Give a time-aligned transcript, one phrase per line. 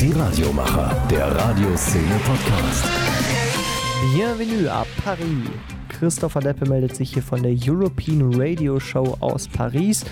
[0.00, 2.84] Die Radiomacher, der Radioszene Podcast.
[4.14, 5.50] Bienvenue à Paris.
[5.88, 10.04] Christopher Deppe meldet sich hier von der European Radio Show aus Paris.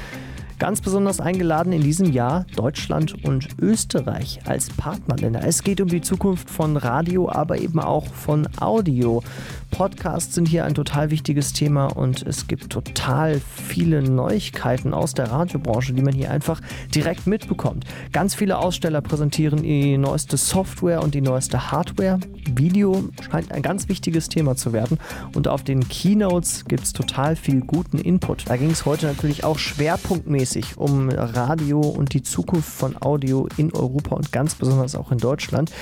[0.58, 5.44] Ganz besonders eingeladen in diesem Jahr Deutschland und Österreich als Partnerländer.
[5.44, 9.22] Es geht um die Zukunft von Radio, aber eben auch von Audio.
[9.70, 15.30] Podcasts sind hier ein total wichtiges Thema und es gibt total viele Neuigkeiten aus der
[15.30, 16.62] Radiobranche, die man hier einfach
[16.94, 17.84] direkt mitbekommt.
[18.12, 22.18] Ganz viele Aussteller präsentieren die neueste Software und die neueste Hardware.
[22.54, 24.98] Video scheint ein ganz wichtiges Thema zu werden
[25.34, 28.48] und auf den Keynotes gibt es total viel guten Input.
[28.48, 30.45] Da ging es heute natürlich auch schwerpunktmäßig
[30.76, 35.72] um Radio und die Zukunft von Audio in Europa und ganz besonders auch in Deutschland.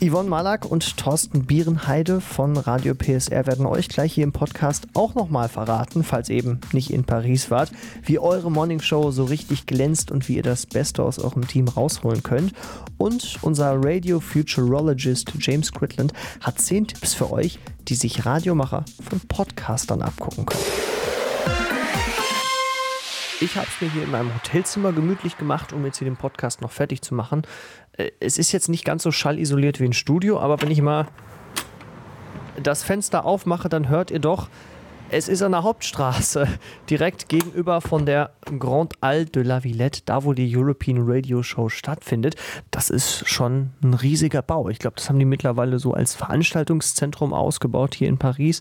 [0.00, 5.16] Yvonne Malak und Thorsten Bierenheide von Radio PSR werden euch gleich hier im Podcast auch
[5.16, 7.72] nochmal verraten, falls eben nicht in Paris wart,
[8.04, 12.22] wie eure Morningshow so richtig glänzt und wie ihr das Beste aus eurem Team rausholen
[12.22, 12.52] könnt.
[12.96, 16.12] Und unser Radio Futurologist James Critland
[16.42, 21.27] hat 10 Tipps für euch, die sich Radiomacher von Podcastern abgucken können.
[23.40, 26.60] Ich habe es mir hier in meinem Hotelzimmer gemütlich gemacht, um jetzt hier den Podcast
[26.60, 27.42] noch fertig zu machen.
[27.92, 31.06] Äh, es ist jetzt nicht ganz so schallisoliert wie ein Studio, aber wenn ich mal
[32.60, 34.48] das Fenster aufmache, dann hört ihr doch,
[35.10, 36.48] es ist an der Hauptstraße,
[36.90, 41.68] direkt gegenüber von der Grande Halle de la Villette, da wo die European Radio Show
[41.68, 42.34] stattfindet.
[42.72, 44.68] Das ist schon ein riesiger Bau.
[44.68, 48.60] Ich glaube, das haben die mittlerweile so als Veranstaltungszentrum ausgebaut hier in Paris.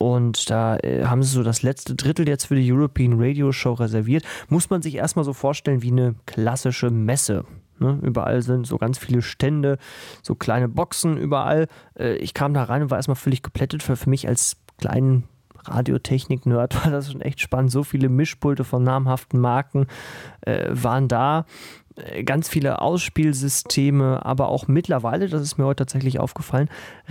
[0.00, 3.74] Und da äh, haben sie so das letzte Drittel jetzt für die European Radio Show
[3.74, 4.24] reserviert.
[4.48, 7.44] Muss man sich erstmal so vorstellen wie eine klassische Messe.
[7.78, 7.98] Ne?
[8.02, 9.76] Überall sind so ganz viele Stände,
[10.22, 11.66] so kleine Boxen überall.
[11.98, 13.82] Äh, ich kam da rein und war erstmal völlig geplättet.
[13.82, 15.24] Für, für mich als kleinen
[15.64, 17.70] Radiotechnik-Nerd war das schon echt spannend.
[17.70, 19.86] So viele Mischpulte von namhaften Marken
[20.40, 21.44] äh, waren da.
[21.96, 26.68] Äh, ganz viele Ausspielsysteme, aber auch mittlerweile, das ist mir heute tatsächlich aufgefallen,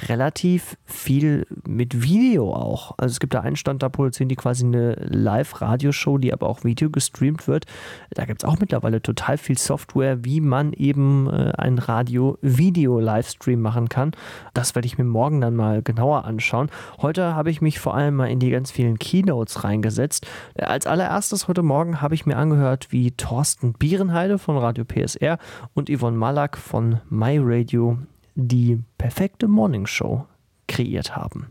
[0.08, 2.94] relativ viel mit Video auch.
[2.98, 6.64] Also es gibt da einen Stand, da produzieren die quasi eine Live-Radioshow, die aber auch
[6.64, 7.66] Video gestreamt wird.
[8.12, 13.90] Da gibt es auch mittlerweile total viel Software, wie man eben äh, ein Radio-Video-Livestream machen
[13.90, 14.12] kann.
[14.54, 16.70] Das werde ich mir morgen dann mal genauer anschauen.
[17.02, 20.26] Heute habe ich mich vor allem mal in die ganz vielen Keynotes reingesetzt.
[20.56, 25.40] Als allererstes heute Morgen habe ich mir angehört, wie Thorsten Bierenheide von Radio Radio PSR
[25.74, 27.98] und Yvonne Malak von MyRadio
[28.36, 30.28] die perfekte Morning Show
[30.68, 31.48] kreiert haben.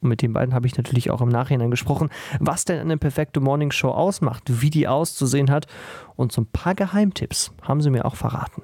[0.00, 3.38] Und mit den beiden habe ich natürlich auch im Nachhinein gesprochen, was denn eine perfekte
[3.38, 5.66] Morning Show ausmacht, wie die auszusehen hat.
[6.16, 8.62] Und so ein paar Geheimtipps haben sie mir auch verraten.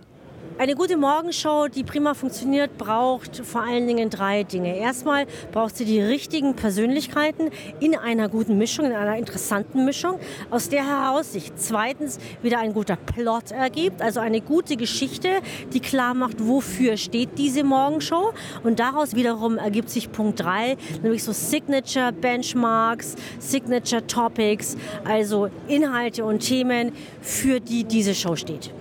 [0.61, 4.77] Eine gute Morgenshow, die prima funktioniert, braucht vor allen Dingen drei Dinge.
[4.77, 7.49] Erstmal braucht sie die richtigen Persönlichkeiten
[7.81, 12.75] in einer guten Mischung, in einer interessanten Mischung, aus der heraus sich zweitens wieder ein
[12.75, 15.41] guter Plot ergibt, also eine gute Geschichte,
[15.73, 18.35] die klar macht, wofür steht diese Morgenshow.
[18.63, 26.23] Und daraus wiederum ergibt sich Punkt drei, nämlich so Signature Benchmarks, Signature Topics, also Inhalte
[26.23, 26.93] und Themen,
[27.23, 28.75] für die diese Show steht.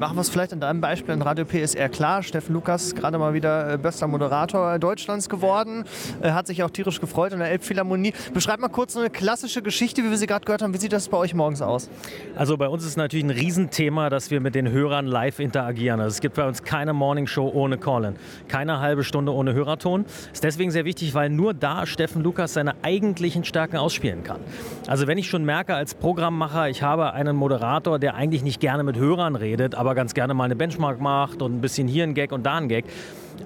[0.00, 2.22] Machen wir es vielleicht an deinem Beispiel an Radio PSR klar.
[2.22, 5.84] Steffen Lukas, gerade mal wieder äh, bester Moderator Deutschlands geworden,
[6.22, 8.14] äh, hat sich auch tierisch gefreut in der Elbphilharmonie.
[8.32, 10.72] Beschreib mal kurz eine klassische Geschichte, wie wir sie gerade gehört haben.
[10.72, 11.90] Wie sieht das bei euch morgens aus?
[12.34, 16.00] Also bei uns ist natürlich ein Riesenthema, dass wir mit den Hörern live interagieren.
[16.00, 18.16] Also es gibt bei uns keine Morningshow ohne Call-In,
[18.48, 20.06] keine halbe Stunde ohne Hörerton.
[20.32, 24.40] Ist deswegen sehr wichtig, weil nur da Steffen Lukas seine eigentlichen Stärken ausspielen kann.
[24.86, 28.82] Also wenn ich schon merke als Programmmacher, ich habe einen Moderator, der eigentlich nicht gerne
[28.82, 32.04] mit Hörern redet, aber aber ganz gerne mal eine Benchmark macht und ein bisschen hier
[32.04, 32.84] ein Gag und da ein Gag,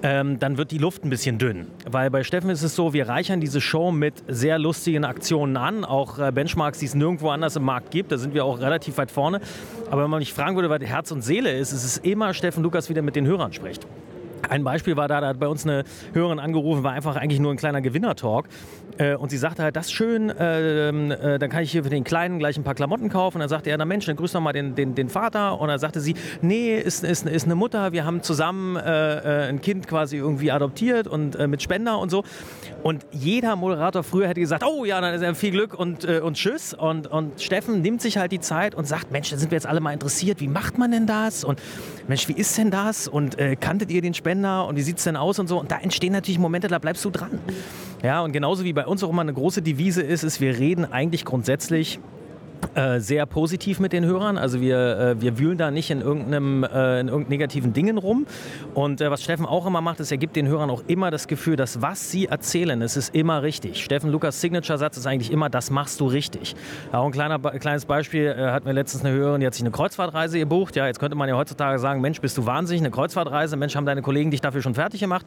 [0.03, 1.69] ähm, dann wird die Luft ein bisschen dünn.
[1.91, 5.87] Weil bei Steffen ist es so, wir reichern diese Show mit sehr lustigen Aktionen an,
[5.87, 8.13] auch äh, Benchmarks, die es nirgendwo anders im Markt gibt.
[8.13, 9.41] Da sind wir auch relativ weit vorne.
[9.91, 12.63] Aber wenn man mich fragen würde, was Herz und Seele ist, ist es immer Steffen
[12.63, 13.87] Lukas wieder mit den Hörern spricht.
[14.49, 17.53] Ein Beispiel war da, da hat bei uns eine Hörerin angerufen, war einfach eigentlich nur
[17.53, 18.49] ein kleiner Gewinner-Talk.
[18.99, 21.91] Äh, und sie sagte halt, das ist schön, äh, äh, dann kann ich hier für
[21.91, 23.37] den Kleinen gleich ein paar Klamotten kaufen.
[23.37, 25.61] Und dann sagte er, na Mensch, dann grüß doch mal den, den, den Vater.
[25.61, 29.49] Und dann sagte sie, nee, ist, ist, ist eine Mutter, wir haben zusammen äh, äh,
[29.49, 32.25] ein Kind quasi irgendwie adoptiert und mit Spender und so.
[32.83, 36.35] Und jeder Moderator früher hätte gesagt, oh ja, dann ist er viel Glück und, und
[36.35, 36.75] tschüss.
[36.75, 39.67] Und, und Steffen nimmt sich halt die Zeit und sagt, Mensch, da sind wir jetzt
[39.67, 41.45] alle mal interessiert, wie macht man denn das?
[41.45, 41.61] Und
[42.07, 43.09] Mensch, wie ist denn das?
[43.09, 44.67] Und kanntet ihr den Spender?
[44.67, 45.59] Und wie sieht es denn aus und so?
[45.59, 47.41] Und da entstehen natürlich Momente, da bleibst du dran.
[48.03, 50.85] Ja, und genauso wie bei uns auch immer eine große Devise ist, ist, wir reden
[50.85, 51.99] eigentlich grundsätzlich
[52.75, 54.39] äh, sehr positiv mit den Hörern.
[54.39, 58.27] Also wir, äh, wir wühlen da nicht in irgendeinem äh, in irgendeinem negativen Dingen rum.
[58.75, 61.29] Und äh, was Steffen auch immer macht, ist, er gibt den Hörern auch immer das
[61.29, 63.83] Gefühl, dass was sie erzählen, es ist immer richtig.
[63.83, 66.55] Steffen Lukas Signature-Satz ist eigentlich immer, das machst du richtig.
[66.93, 69.71] Auch ein kleiner, kleines Beispiel, äh, hat mir letztens eine Hörerin, die hat sich eine
[69.71, 70.77] Kreuzfahrtreise gebucht.
[70.77, 73.87] Ja, jetzt könnte man ja heutzutage sagen, Mensch, bist du wahnsinnig, eine Kreuzfahrtreise, Mensch, haben
[73.87, 75.27] deine Kollegen dich dafür schon fertig gemacht.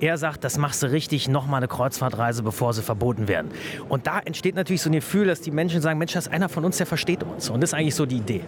[0.00, 3.50] Er sagt, das machst du richtig, nochmal eine Kreuzfahrtreise, bevor sie verboten werden.
[3.88, 6.48] Und da entsteht natürlich so ein Gefühl, dass die Menschen sagen, Mensch, das ist einer
[6.48, 7.50] von uns, der versteht uns.
[7.50, 8.42] Und das ist eigentlich so die Idee.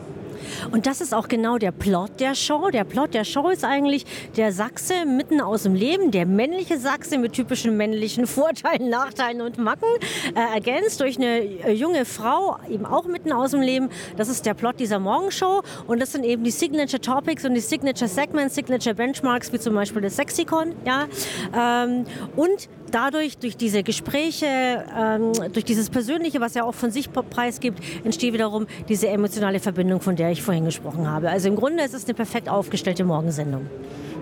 [0.70, 2.70] Und das ist auch genau der Plot der Show.
[2.70, 4.04] Der Plot der Show ist eigentlich
[4.36, 9.58] der Sachse mitten aus dem Leben, der männliche Sachse mit typischen männlichen Vorteilen, Nachteilen und
[9.58, 9.88] Macken,
[10.34, 13.88] äh, ergänzt durch eine äh, junge Frau, eben auch mitten aus dem Leben.
[14.16, 15.62] Das ist der Plot dieser Morgenshow.
[15.86, 19.74] Und das sind eben die Signature Topics und die Signature Segments, Signature Benchmarks, wie zum
[19.74, 20.74] Beispiel das Sexikon.
[20.84, 21.06] Ja?
[21.54, 22.04] Ähm,
[22.36, 27.80] und dadurch, durch diese Gespräche, ähm, durch dieses Persönliche, was er auch von sich preisgibt,
[28.04, 31.30] entsteht wiederum diese emotionale Verbindung, von der ich vorhin gesprochen habe.
[31.30, 33.68] Also im Grunde ist es eine perfekt aufgestellte Morgensendung.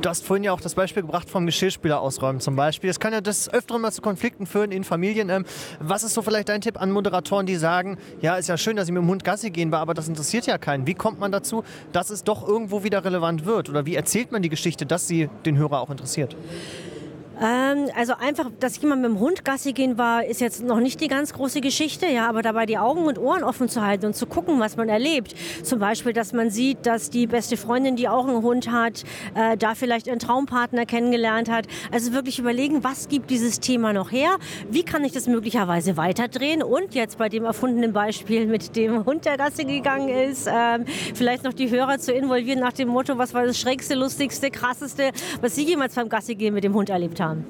[0.05, 2.89] Du hast vorhin ja auch das Beispiel gebracht vom Geschirrspüler ausräumen zum Beispiel.
[2.89, 5.31] Das kann ja des Öfteren mal zu Konflikten führen in Familien.
[5.31, 5.47] Ähm,
[5.81, 8.87] was ist so vielleicht dein Tipp an Moderatoren, die sagen, ja, ist ja schön, dass
[8.87, 10.87] ich mit dem Hund Gassi gehen war, aber das interessiert ja keinen.
[10.87, 13.71] Wie kommt man dazu, dass es doch irgendwo wieder relevant wird?
[13.71, 16.37] Oder wie erzählt man die Geschichte, dass sie den Hörer auch interessiert?
[17.41, 21.01] Ähm, also einfach, dass jemand mit dem Hund Gassi gehen war, ist jetzt noch nicht
[21.01, 24.15] die ganz große Geschichte, ja, aber dabei die Augen und Ohren offen zu halten und
[24.15, 25.35] zu gucken, was man erlebt.
[25.63, 29.03] Zum Beispiel, dass man sieht, dass die beste Freundin, die auch einen Hund hat,
[29.35, 31.67] äh, da vielleicht einen Traumpartner kennengelernt hat.
[31.91, 34.37] Also wirklich überlegen, was gibt dieses Thema noch her?
[34.71, 36.63] Wie kann ich das möglicherweise weiterdrehen?
[36.63, 40.79] Und jetzt bei dem erfundenen Beispiel mit dem Hund, der Gassi gegangen ist, äh,
[41.15, 45.11] vielleicht noch die Hörer zu involvieren nach dem Motto, was war das schrägste, lustigste, krasseste,
[45.41, 47.45] was Sie jemals beim Gassi gehen mit dem Hund erlebt haben getan.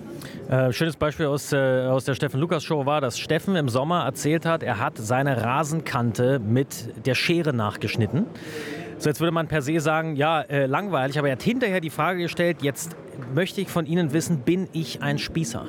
[0.49, 4.05] Äh, schönes Beispiel aus, äh, aus der Steffen Lukas Show war, dass Steffen im Sommer
[4.05, 8.26] erzählt hat, er hat seine Rasenkante mit der Schere nachgeschnitten.
[8.99, 11.91] So, jetzt würde man per se sagen, ja, äh, langweilig, aber er hat hinterher die
[11.91, 12.97] Frage gestellt, jetzt
[13.35, 15.67] möchte ich von Ihnen wissen, bin ich ein Spießer?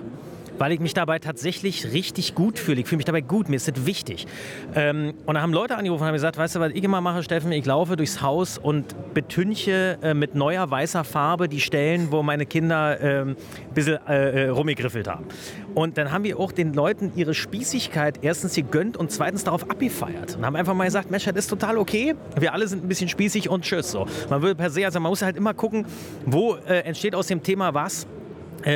[0.57, 2.81] Weil ich mich dabei tatsächlich richtig gut fühle.
[2.81, 4.27] Ich fühle mich dabei gut, mir ist das wichtig.
[4.75, 7.23] Ähm, und da haben Leute angerufen und haben gesagt, weißt du, was ich immer mache,
[7.23, 7.51] Steffen?
[7.51, 12.45] Ich laufe durchs Haus und betünche äh, mit neuer weißer Farbe die Stellen, wo meine
[12.45, 13.35] Kinder ähm,
[13.67, 15.25] ein bisschen äh, äh, rumgegriffelt haben.
[15.73, 20.37] Und dann haben wir auch den Leuten ihre Spießigkeit erstens gegönnt und zweitens darauf abgefeiert.
[20.37, 22.15] Und haben einfach mal gesagt, Mensch, das ist total okay.
[22.39, 23.91] Wir alle sind ein bisschen spießig und tschüss.
[23.91, 24.07] So.
[24.29, 25.85] Man würde per se, also man muss halt immer gucken,
[26.25, 28.24] wo äh, entsteht aus dem Thema was äh,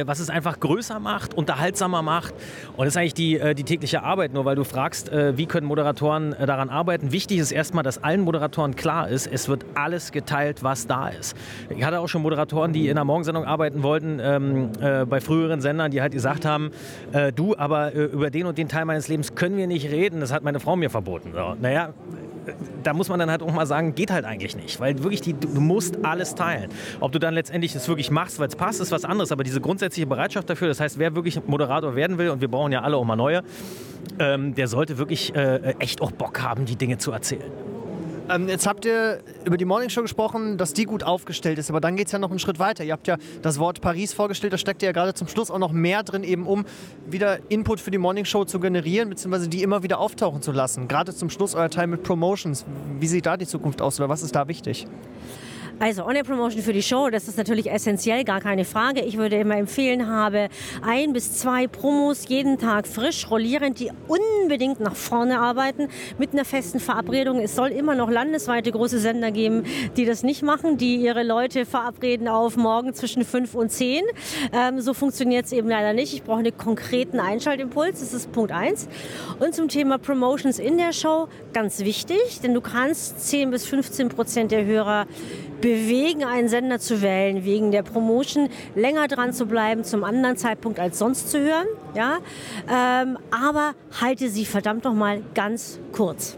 [0.06, 2.34] was es einfach größer macht, unterhaltsamer macht.
[2.78, 4.34] Und das ist eigentlich die, äh, die tägliche Arbeit.
[4.34, 7.12] Nur weil du fragst, äh, wie können Moderatoren daran arbeiten.
[7.12, 11.36] Wichtig ist erstmal, dass allen Moderatoren klar ist, es wird alles geteilt, was da ist.
[11.70, 15.62] Ich hatte auch schon Moderatoren, die in der Morgensendung arbeiten wollten, ähm, äh, bei früheren
[15.62, 16.72] Sendern, die halt gesagt haben,
[17.12, 20.20] äh, du, aber äh, über den und den Teil meines Lebens können wir nicht reden,
[20.20, 21.32] das hat meine Frau mir verboten.
[21.34, 21.94] So, naja,
[22.84, 24.80] da muss man dann halt auch mal sagen, geht halt eigentlich nicht.
[24.80, 26.70] Weil wirklich, die, du musst alles teilen.
[27.00, 29.32] Ob du dann letztendlich es wirklich machst, weil es passt, ist was anderes.
[29.32, 32.72] Aber diese grundsätzliche Bereitschaft dafür, das heißt, wer wirklich Moderator werden will, und wir brauchen
[32.72, 33.44] ja alle auch mal neue,
[34.20, 37.52] ähm, der sollte wirklich äh, echt auch Bock haben, die Dinge zu erzählen.
[38.30, 41.82] Ähm, jetzt habt ihr über die Morning Show gesprochen, dass die gut aufgestellt ist, aber
[41.82, 42.84] dann geht es ja noch einen Schritt weiter.
[42.84, 45.72] Ihr habt ja das Wort Paris vorgestellt, da steckt ja gerade zum Schluss auch noch
[45.72, 46.66] mehr drin, eben um
[47.08, 50.88] wieder Input für die Morning Show zu generieren, beziehungsweise die immer wieder auftauchen zu lassen.
[50.88, 52.66] Gerade zum Schluss euer Teil mit Promotions.
[53.00, 54.86] Wie sieht da die Zukunft aus oder was ist da wichtig?
[55.82, 59.00] Also On-Air-Promotion für die Show, das ist natürlich essentiell, gar keine Frage.
[59.00, 60.50] Ich würde immer empfehlen, habe
[60.82, 65.88] ein bis zwei Promos jeden Tag frisch, rollierend, die unbedingt nach vorne arbeiten,
[66.18, 67.40] mit einer festen Verabredung.
[67.40, 69.64] Es soll immer noch landesweite große Sender geben,
[69.96, 74.04] die das nicht machen, die ihre Leute verabreden auf morgen zwischen fünf und zehn.
[74.52, 76.14] Ähm, so funktioniert es eben leider nicht.
[76.14, 78.90] Ich brauche einen konkreten Einschaltimpuls, das ist Punkt eins.
[79.40, 84.10] Und zum Thema Promotions in der Show, ganz wichtig, denn du kannst 10 bis 15
[84.10, 85.08] Prozent der Hörer
[85.62, 90.80] bewegen, einen Sender zu wählen, wegen der Promotion länger dran zu bleiben, zum anderen Zeitpunkt
[90.80, 91.68] als sonst zu hören.
[91.96, 92.20] Ja?
[92.70, 96.38] Ähm, aber halte sie verdammt noch mal ganz kurz.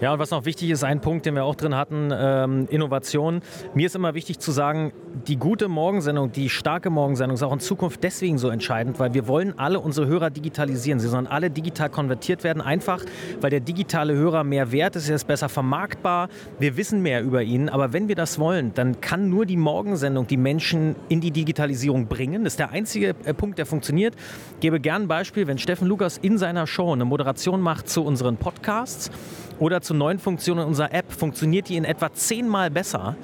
[0.00, 3.40] Ja, und was noch wichtig ist, ein Punkt, den wir auch drin hatten, ähm, Innovation.
[3.74, 4.92] Mir ist immer wichtig zu sagen,
[5.26, 9.26] die gute Morgensendung, die starke Morgensendung ist auch in Zukunft deswegen so entscheidend, weil wir
[9.26, 11.00] wollen alle unsere Hörer digitalisieren.
[11.00, 13.04] Sie sollen alle digital konvertiert werden, einfach
[13.40, 16.28] weil der digitale Hörer mehr wert ist, er ist besser vermarktbar,
[16.60, 17.68] wir wissen mehr über ihn.
[17.68, 22.06] Aber wenn wir das wollen, dann kann nur die Morgensendung die Menschen in die Digitalisierung
[22.06, 22.44] bringen.
[22.44, 24.14] Das ist der einzige äh, Punkt, der funktioniert.
[24.54, 28.04] Ich gebe gern ein Beispiel, wenn Steffen Lukas in seiner Show eine Moderation macht zu
[28.04, 29.10] unseren Podcasts,
[29.58, 33.16] oder zu neuen Funktionen unserer App funktioniert die in etwa zehnmal besser,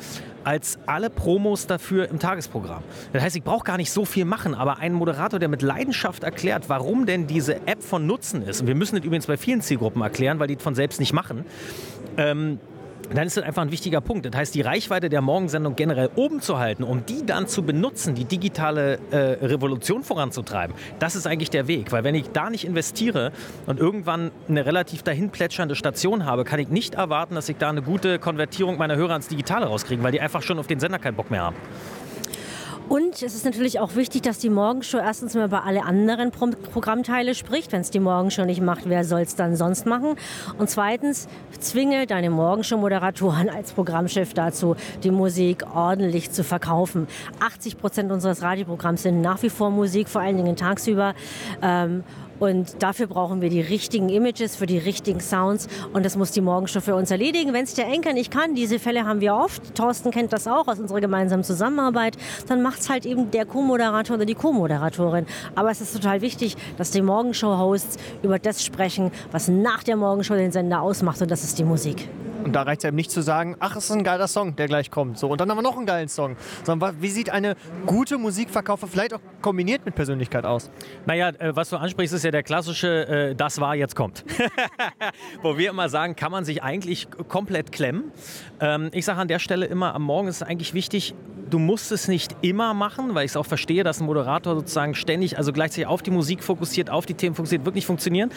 [0.44, 2.82] als alle Promos dafür im Tagesprogramm.
[3.12, 6.22] Das heißt, ich brauche gar nicht so viel machen, aber ein Moderator, der mit Leidenschaft
[6.22, 9.62] erklärt, warum denn diese App von Nutzen ist, und wir müssen das übrigens bei vielen
[9.62, 11.44] Zielgruppen erklären, weil die von selbst nicht machen,
[12.16, 12.58] ähm,
[13.12, 14.26] dann ist das einfach ein wichtiger Punkt.
[14.26, 18.14] Das heißt, die Reichweite der Morgensendung generell oben zu halten, um die dann zu benutzen,
[18.14, 21.92] die digitale äh, Revolution voranzutreiben, das ist eigentlich der Weg.
[21.92, 23.32] Weil wenn ich da nicht investiere
[23.66, 27.70] und irgendwann eine relativ dahin plätschernde Station habe, kann ich nicht erwarten, dass ich da
[27.70, 30.98] eine gute Konvertierung meiner Hörer ans Digitale rauskriege, weil die einfach schon auf den Sender
[30.98, 31.56] keinen Bock mehr haben.
[32.88, 36.48] Und es ist natürlich auch wichtig, dass die Morgenshow erstens mal über alle anderen Pro
[36.72, 37.72] Programmteile spricht.
[37.72, 40.16] Wenn es die Morgenshow nicht macht, wer soll es dann sonst machen?
[40.58, 41.26] Und zweitens,
[41.58, 47.08] zwinge deine Morgenshow-Moderatoren als Programmchef dazu, die Musik ordentlich zu verkaufen.
[47.40, 51.14] 80 Prozent unseres Radioprogramms sind nach wie vor Musik, vor allen Dingen tagsüber.
[51.62, 52.04] Ähm,
[52.40, 55.68] und dafür brauchen wir die richtigen Images für die richtigen Sounds.
[55.92, 57.52] Und das muss die Morgenshow für uns erledigen.
[57.52, 59.74] Wenn es der Enker nicht kann, diese Fälle haben wir oft.
[59.74, 62.16] Thorsten kennt das auch aus unserer gemeinsamen Zusammenarbeit.
[62.48, 65.26] Dann macht es halt eben der Co-Moderator oder die Co-Moderatorin.
[65.54, 70.34] Aber es ist total wichtig, dass die Morgenshow-Hosts über das sprechen, was nach der Morgenshow
[70.34, 71.20] den Sender ausmacht.
[71.22, 72.08] Und das ist die Musik.
[72.44, 74.66] Und da reicht es eben nicht zu sagen, ach, es ist ein geiler Song, der
[74.66, 75.18] gleich kommt.
[75.18, 76.36] So, und dann haben wir noch einen geilen Song.
[76.62, 80.70] Sondern wie sieht eine gute Musikverkaufe vielleicht auch kombiniert mit Persönlichkeit aus?
[81.06, 84.24] Naja, äh, was du ansprichst, ist ja der klassische äh, Das war, jetzt kommt.
[85.42, 88.12] Wo wir immer sagen, kann man sich eigentlich komplett klemmen.
[88.60, 91.14] Ähm, ich sage an der Stelle immer, am Morgen ist es eigentlich wichtig,
[91.50, 94.94] du musst es nicht immer machen, weil ich es auch verstehe, dass ein Moderator sozusagen
[94.94, 98.30] ständig, also gleichzeitig auf die Musik fokussiert, auf die Themen fokussiert, wirklich funktionieren.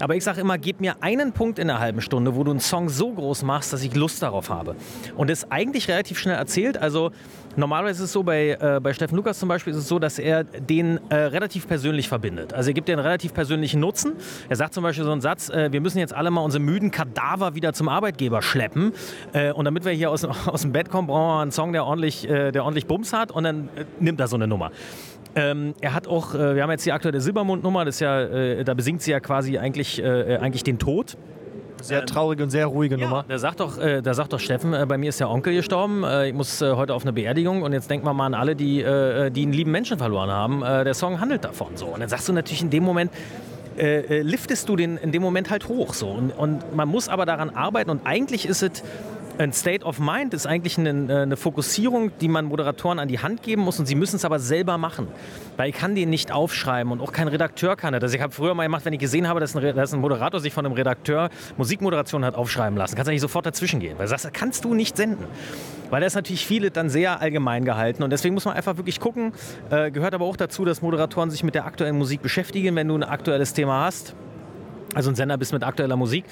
[0.00, 2.60] Aber ich sage immer, gib mir einen Punkt in einer halben Stunde, wo du einen
[2.60, 4.76] Song so groß machst, dass ich Lust darauf habe.
[5.16, 6.78] Und das ist eigentlich relativ schnell erzählt.
[6.78, 7.10] Also
[7.56, 10.18] Normalerweise ist es so, bei, äh, bei Steffen Lukas zum Beispiel ist es so, dass
[10.18, 12.54] er den äh, relativ persönlich verbindet.
[12.54, 14.12] Also er gibt einen relativ persönlichen Nutzen.
[14.48, 16.92] Er sagt zum Beispiel so einen Satz, äh, wir müssen jetzt alle mal unsere müden
[16.92, 18.92] Kadaver wieder zum Arbeitgeber schleppen.
[19.32, 21.84] Äh, und damit wir hier aus, aus dem Bett kommen, brauchen wir einen Song, der
[21.84, 23.32] ordentlich, äh, der ordentlich Bums hat.
[23.32, 24.70] Und dann äh, nimmt er so eine Nummer.
[25.34, 29.12] Ähm, er hat auch, wir haben jetzt die aktuelle Silbermond-Nummer, das ja, da besingt sie
[29.12, 31.16] ja quasi eigentlich, eigentlich den Tod.
[31.82, 33.24] Sehr traurige und sehr ruhige ja, Nummer.
[33.28, 36.04] Da sagt doch, äh, da sagt doch Steffen, äh, bei mir ist der Onkel gestorben,
[36.04, 38.78] äh, ich muss heute auf eine Beerdigung und jetzt denkt man mal an alle, die,
[38.78, 40.60] die einen lieben Menschen verloren haben.
[40.60, 41.86] Der Song handelt davon so.
[41.86, 43.10] Und dann sagst du natürlich in dem Moment,
[43.76, 46.08] liftest du den in dem Moment halt hoch so.
[46.08, 48.82] Und, und man muss aber daran arbeiten und eigentlich ist es
[49.40, 53.42] ein State of Mind ist eigentlich eine, eine, Fokussierung, die man Moderatoren an die Hand
[53.42, 55.08] geben muss und sie müssen es aber selber machen.
[55.56, 58.12] Weil ich kann den nicht aufschreiben und auch kein Redakteur kann das.
[58.12, 60.52] Ich habe früher mal gemacht, wenn ich gesehen habe, dass ein, dass ein, Moderator sich
[60.52, 63.96] von einem Redakteur Musikmoderation hat aufschreiben lassen, kannst du eigentlich sofort dazwischen gehen.
[63.96, 65.24] Weil du sagst, das kannst du nicht senden.
[65.88, 69.00] Weil da ist natürlich viele dann sehr allgemein gehalten und deswegen muss man einfach wirklich
[69.00, 69.32] gucken.
[69.70, 72.94] Äh, gehört aber auch dazu, dass Moderatoren sich mit der aktuellen Musik beschäftigen, wenn du
[72.94, 74.14] ein aktuelles Thema hast
[74.94, 76.24] also ein Sender bist mit aktueller Musik.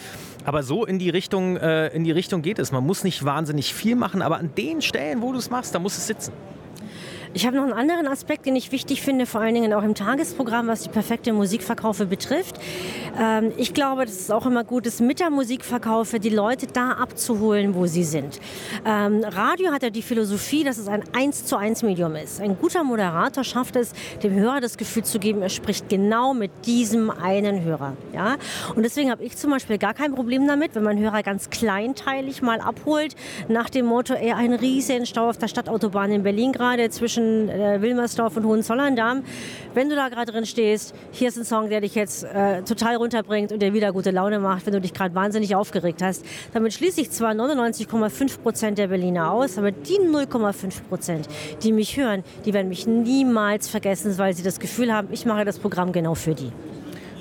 [0.44, 2.72] Aber so in die Richtung, äh, in die Richtung geht es.
[2.72, 5.78] Man muss nicht wahnsinnig viel machen, aber an den Stellen, wo du es machst, da
[5.78, 6.32] muss es sitzen.
[7.38, 9.94] Ich habe noch einen anderen Aspekt, den ich wichtig finde, vor allen Dingen auch im
[9.94, 12.56] Tagesprogramm, was die perfekte Musikverkaufe betrifft.
[13.16, 16.94] Ähm, ich glaube, dass es auch immer gut ist, mit der Musikverkaufe die Leute da
[16.94, 18.40] abzuholen, wo sie sind.
[18.84, 22.40] Ähm, Radio hat ja die Philosophie, dass es ein 1 zu 1 Medium ist.
[22.40, 23.92] Ein guter Moderator schafft es,
[24.24, 27.96] dem Hörer das Gefühl zu geben, er spricht genau mit diesem einen Hörer.
[28.12, 28.34] Ja?
[28.74, 32.42] Und deswegen habe ich zum Beispiel gar kein Problem damit, wenn man Hörer ganz kleinteilig
[32.42, 33.14] mal abholt,
[33.46, 37.80] nach dem Motto, ey, ein riesen Stau auf der Stadtautobahn in Berlin gerade zwischen äh,
[37.80, 39.22] Wilmersdorf und Hohenzollern-Damm.
[39.74, 42.96] Wenn du da gerade drin stehst, hier ist ein Song, der dich jetzt äh, total
[42.96, 46.24] runterbringt und dir wieder gute Laune macht, wenn du dich gerade wahnsinnig aufgeregt hast.
[46.52, 51.28] Damit schließe ich zwar 99,5 Prozent der Berliner aus, aber die 0,5 Prozent,
[51.62, 55.44] die mich hören, die werden mich niemals vergessen, weil sie das Gefühl haben, ich mache
[55.44, 56.52] das Programm genau für die.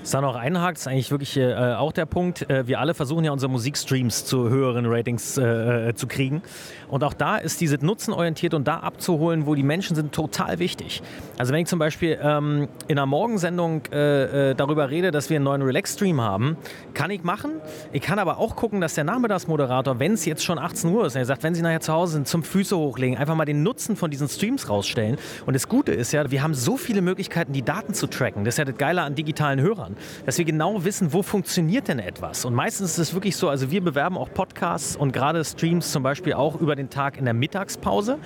[0.08, 2.50] Was da noch einhakt, ist eigentlich wirklich äh, auch der Punkt.
[2.50, 6.42] Äh, wir alle versuchen ja unsere Musikstreams zu höheren Ratings äh, äh, zu kriegen.
[6.90, 11.02] Und auch da ist diese nutzenorientiert und da abzuholen, wo die Menschen sind, total wichtig.
[11.38, 15.36] Also wenn ich zum Beispiel ähm, in einer Morgensendung äh, äh, darüber rede, dass wir
[15.38, 16.58] einen neuen Relax-Stream haben,
[16.94, 17.52] kann ich machen.
[17.92, 21.16] Ich kann aber auch gucken, dass der Nachmittagsmoderator, wenn es jetzt schon 18 Uhr ist,
[21.16, 23.96] er sagt, wenn Sie nachher zu Hause sind, zum Füße hochlegen, einfach mal den Nutzen
[23.96, 25.18] von diesen Streams rausstellen.
[25.46, 28.44] Und das Gute ist ja, wir haben so viele Möglichkeiten, die Daten zu tracken.
[28.44, 32.00] Das ist ja das Geile an digitalen Hörern dass wir genau wissen, wo funktioniert denn
[32.00, 32.46] etwas.
[32.46, 36.04] Und meistens ist es wirklich so, also wir bewerben auch Podcasts und gerade Streams zum
[36.04, 38.20] Beispiel auch über den Tag in der Mittagspause.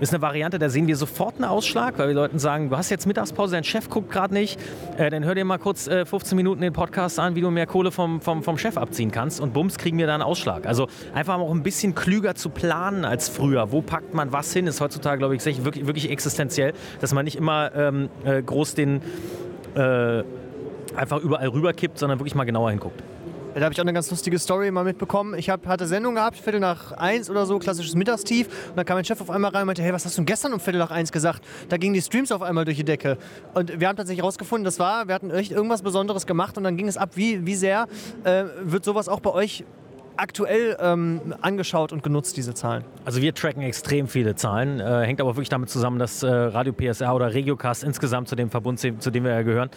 [0.00, 2.88] Ist eine Variante, da sehen wir sofort einen Ausschlag, weil wir Leuten sagen, du hast
[2.88, 4.58] jetzt Mittagspause, dein Chef guckt gerade nicht,
[4.96, 7.66] äh, dann hör dir mal kurz äh, 15 Minuten den Podcast an, wie du mehr
[7.66, 10.66] Kohle vom, vom, vom Chef abziehen kannst und bums, kriegen wir da einen Ausschlag.
[10.66, 13.72] Also einfach auch ein bisschen klüger zu planen als früher.
[13.72, 17.36] Wo packt man was hin, ist heutzutage, glaube ich, wirklich, wirklich existenziell, dass man nicht
[17.36, 19.02] immer ähm, äh, groß den...
[19.74, 20.24] Äh,
[20.96, 23.00] einfach überall rüberkippt, sondern wirklich mal genauer hinguckt.
[23.54, 25.34] Da habe ich auch eine ganz lustige Story mal mitbekommen.
[25.34, 28.46] Ich hab, hatte Sendung gehabt, Viertel nach eins oder so, klassisches Mittagstief.
[28.68, 30.26] Und dann kam mein Chef auf einmal rein und meinte, hey, was hast du denn
[30.26, 31.42] gestern um Viertel nach eins gesagt?
[31.68, 33.18] Da gingen die Streams auf einmal durch die Decke.
[33.54, 36.76] Und wir haben tatsächlich herausgefunden, das war, wir hatten echt irgendwas Besonderes gemacht und dann
[36.76, 37.88] ging es ab, wie, wie sehr
[38.22, 39.64] äh, wird sowas auch bei euch
[40.20, 42.84] aktuell ähm, angeschaut und genutzt, diese Zahlen?
[43.04, 46.72] Also wir tracken extrem viele Zahlen, äh, hängt aber wirklich damit zusammen, dass äh, Radio
[46.72, 49.70] PSR oder Regiocast insgesamt zu dem Verbund, zu dem wir ja gehören,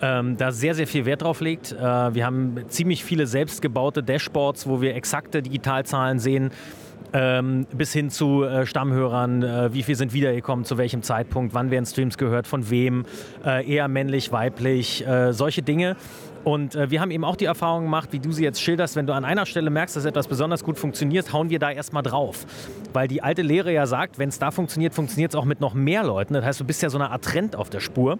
[0.00, 1.72] ähm, da sehr, sehr viel Wert drauf legt.
[1.72, 1.78] Äh,
[2.14, 6.52] wir haben ziemlich viele selbstgebaute Dashboards, wo wir exakte Digitalzahlen sehen,
[7.12, 11.70] ähm, bis hin zu äh, Stammhörern, äh, wie viel sind wiedergekommen, zu welchem Zeitpunkt, wann
[11.70, 13.06] werden Streams gehört, von wem,
[13.44, 15.96] äh, eher männlich, weiblich, äh, solche Dinge.
[16.48, 19.06] Und äh, wir haben eben auch die Erfahrung gemacht, wie du sie jetzt schilderst, wenn
[19.06, 22.46] du an einer Stelle merkst, dass etwas besonders gut funktioniert, hauen wir da erstmal drauf.
[22.94, 25.74] Weil die alte Lehre ja sagt, wenn es da funktioniert, funktioniert es auch mit noch
[25.74, 26.32] mehr Leuten.
[26.32, 28.18] Das heißt, du bist ja so eine Art Trend auf der Spur.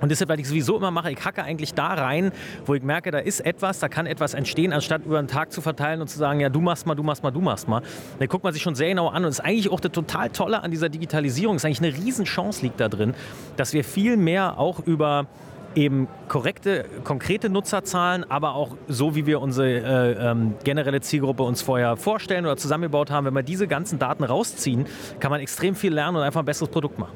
[0.00, 2.30] Und deshalb, weil ich sowieso immer mache, ich hacke eigentlich da rein,
[2.66, 5.60] wo ich merke, da ist etwas, da kann etwas entstehen, anstatt über den Tag zu
[5.60, 7.82] verteilen und zu sagen, ja, du machst mal, du machst mal, du machst mal.
[8.20, 10.30] Dann guckt man sich schon sehr genau an und das ist eigentlich auch das total
[10.30, 13.14] Tolle an dieser Digitalisierung, ist eigentlich eine Riesenchance liegt da drin,
[13.56, 15.26] dass wir viel mehr auch über
[15.76, 21.62] eben korrekte, konkrete Nutzerzahlen, aber auch so, wie wir unsere äh, ähm, generelle Zielgruppe uns
[21.62, 23.26] vorher vorstellen oder zusammengebaut haben.
[23.26, 24.86] Wenn wir diese ganzen Daten rausziehen,
[25.20, 27.12] kann man extrem viel lernen und einfach ein besseres Produkt machen.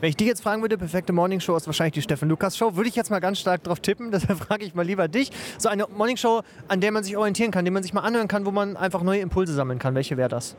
[0.00, 2.76] Wenn ich dich jetzt fragen würde, perfekte Morning Show ist wahrscheinlich die Steffen Lukas Show,
[2.76, 4.10] würde ich jetzt mal ganz stark drauf tippen.
[4.12, 5.30] Deshalb frage ich mal lieber dich.
[5.58, 8.28] So eine Morning Show, an der man sich orientieren kann, die man sich mal anhören
[8.28, 9.94] kann, wo man einfach neue Impulse sammeln kann.
[9.94, 10.56] Welche wäre das?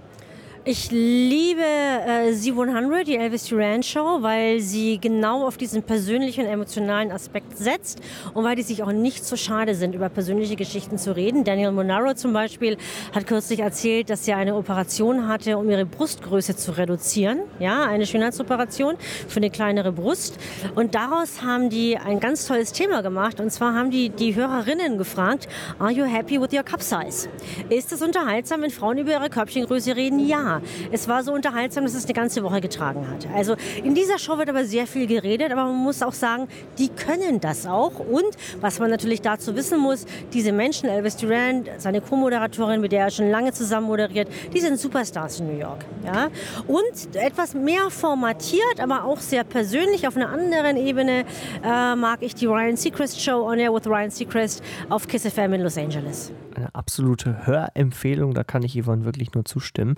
[0.68, 7.12] Ich liebe äh, Z100, die Elvis Duran Show, weil sie genau auf diesen persönlichen, emotionalen
[7.12, 8.02] Aspekt setzt
[8.34, 11.44] und weil die sich auch nicht so schade sind, über persönliche Geschichten zu reden.
[11.44, 12.78] Daniel Monaro zum Beispiel
[13.14, 17.42] hat kürzlich erzählt, dass sie eine Operation hatte, um ihre Brustgröße zu reduzieren.
[17.60, 18.96] Ja, eine Schönheitsoperation
[19.28, 20.40] für eine kleinere Brust.
[20.74, 23.40] Und daraus haben die ein ganz tolles Thema gemacht.
[23.40, 27.30] Und zwar haben die die Hörerinnen gefragt, are you happy with your cup size?
[27.70, 30.28] Ist es unterhaltsam, wenn Frauen über ihre Körbchengröße reden?
[30.28, 30.55] Ja.
[30.92, 33.28] Es war so unterhaltsam, dass es eine ganze Woche getragen hat.
[33.34, 36.48] Also in dieser Show wird aber sehr viel geredet, aber man muss auch sagen,
[36.78, 38.00] die können das auch.
[38.00, 43.06] Und was man natürlich dazu wissen muss, diese Menschen, Elvis Duran, seine Co-Moderatorin, mit der
[43.06, 45.86] er schon lange zusammen moderiert, die sind Superstars in New York.
[46.06, 46.30] Ja?
[46.68, 51.26] Und etwas mehr formatiert, aber auch sehr persönlich auf einer anderen Ebene
[51.64, 55.54] äh, mag ich die Ryan Seacrest Show On Air with Ryan Seacrest auf Kiss FM
[55.54, 59.96] in Los Angeles eine absolute Hörempfehlung, da kann ich Yvonne wirklich nur zustimmen.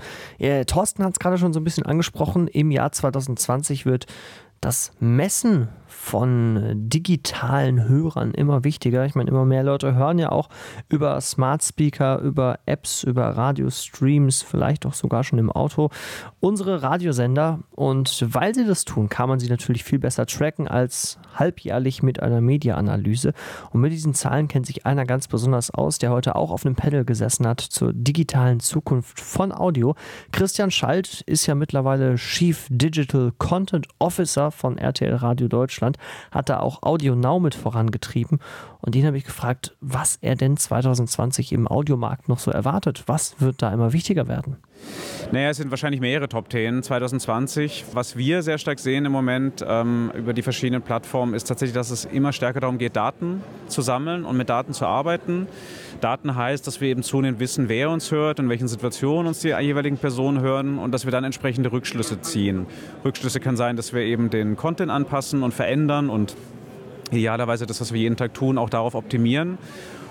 [0.47, 4.05] Ja, Thorsten hat es gerade schon so ein bisschen angesprochen, im Jahr 2020 wird
[4.61, 5.67] das Messen
[5.99, 9.05] von digitalen Hörern immer wichtiger.
[9.05, 10.47] Ich meine, immer mehr Leute hören ja auch
[10.87, 15.89] über Smart Speaker, über Apps, über Radiostreams, vielleicht auch sogar schon im Auto,
[16.39, 17.59] unsere Radiosender.
[17.71, 22.21] Und weil sie das tun, kann man sie natürlich viel besser tracken als halbjährlich mit
[22.21, 23.33] einer Media-Analyse.
[23.71, 26.75] Und mit diesen Zahlen kennt sich einer ganz besonders aus, der heute auch auf einem
[26.75, 29.95] Panel gesessen hat zur digitalen Zukunft von Audio.
[30.31, 35.49] Christian Schalt ist ja mittlerweile Chief Digital Content Officer von RTL Radio
[35.87, 35.97] Deutschland
[36.31, 38.39] hat da auch Audio Now mit vorangetrieben.
[38.79, 43.03] Und den habe ich gefragt, was er denn 2020 im Audiomarkt noch so erwartet.
[43.07, 44.57] Was wird da immer wichtiger werden?
[45.31, 47.85] Naja, es sind wahrscheinlich mehrere Top 10 2020.
[47.93, 51.91] Was wir sehr stark sehen im Moment ähm, über die verschiedenen Plattformen ist tatsächlich, dass
[51.91, 55.47] es immer stärker darum geht, Daten zu sammeln und mit Daten zu arbeiten.
[55.99, 59.49] Daten heißt, dass wir eben zunehmend wissen, wer uns hört, in welchen Situationen uns die
[59.49, 62.65] jeweiligen Personen hören und dass wir dann entsprechende Rückschlüsse ziehen.
[63.03, 66.35] Rückschlüsse kann sein, dass wir eben den Content anpassen und verändern und
[67.11, 69.57] idealerweise das, was wir jeden Tag tun, auch darauf optimieren.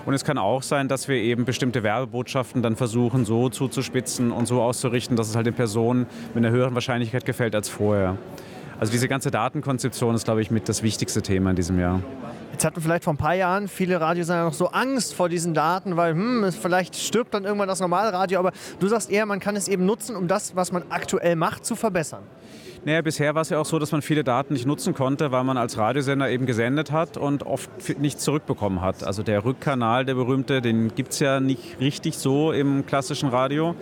[0.07, 4.45] Und es kann auch sein, dass wir eben bestimmte Werbebotschaften dann versuchen, so zuzuspitzen und
[4.45, 8.17] so auszurichten, dass es halt den Personen mit einer höheren Wahrscheinlichkeit gefällt als vorher.
[8.79, 12.01] Also diese ganze Datenkonzeption ist, glaube ich, mit das wichtigste Thema in diesem Jahr.
[12.53, 15.97] Jetzt hatten vielleicht vor ein paar Jahren viele Radiosender noch so Angst vor diesen Daten,
[15.97, 18.39] weil hm, vielleicht stirbt dann irgendwann das Normalradio.
[18.39, 21.65] Aber du sagst eher, man kann es eben nutzen, um das, was man aktuell macht,
[21.65, 22.23] zu verbessern.
[22.87, 25.43] Naja, bisher war es ja auch so, dass man viele Daten nicht nutzen konnte, weil
[25.43, 27.69] man als Radiosender eben gesendet hat und oft
[27.99, 29.03] nichts zurückbekommen hat.
[29.03, 33.75] Also der Rückkanal, der berühmte, den gibt es ja nicht richtig so im klassischen Radio.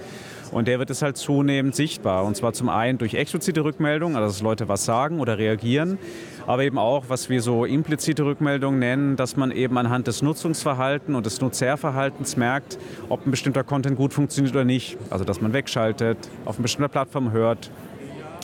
[0.52, 2.26] Und der wird es halt zunehmend sichtbar.
[2.26, 6.00] Und zwar zum einen durch explizite Rückmeldungen, also dass Leute was sagen oder reagieren,
[6.48, 11.16] aber eben auch, was wir so implizite Rückmeldungen nennen, dass man eben anhand des Nutzungsverhaltens
[11.16, 14.98] und des Nutzerverhaltens merkt, ob ein bestimmter Content gut funktioniert oder nicht.
[15.12, 17.70] Also dass man wegschaltet, auf einer bestimmten Plattform hört,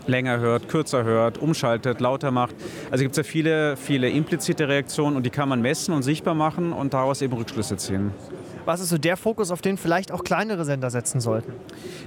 [0.08, 2.56] länger hört, kürzer hört, umschaltet, lauter macht.
[2.90, 6.36] Also gibt es ja viele, viele implizite Reaktionen und die kann man messen und sichtbar
[6.36, 8.12] machen und daraus eben Rückschlüsse ziehen.
[8.66, 11.54] Was ist so der Fokus, auf den vielleicht auch kleinere Sender setzen sollten?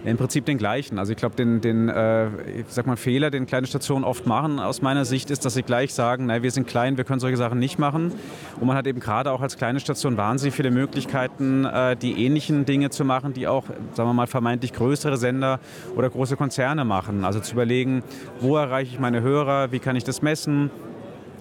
[0.04, 0.98] Im Prinzip den gleichen.
[0.98, 2.26] Also ich glaube, den, den äh,
[2.60, 5.62] ich sag mal, Fehler, den kleine Stationen oft machen, aus meiner Sicht, ist, dass sie
[5.62, 8.12] gleich sagen, nein, wir sind klein, wir können solche Sachen nicht machen.
[8.60, 12.64] Und man hat eben gerade auch als kleine Station wahnsinnig viele Möglichkeiten, äh, die ähnlichen
[12.64, 13.64] Dinge zu machen, die auch,
[13.94, 15.58] sagen wir mal, vermeintlich größere Sender
[15.96, 17.24] oder große Konzerne machen.
[17.24, 18.02] Also zu überlegen,
[18.40, 20.70] wo erreiche ich meine Hörer, wie kann ich das messen,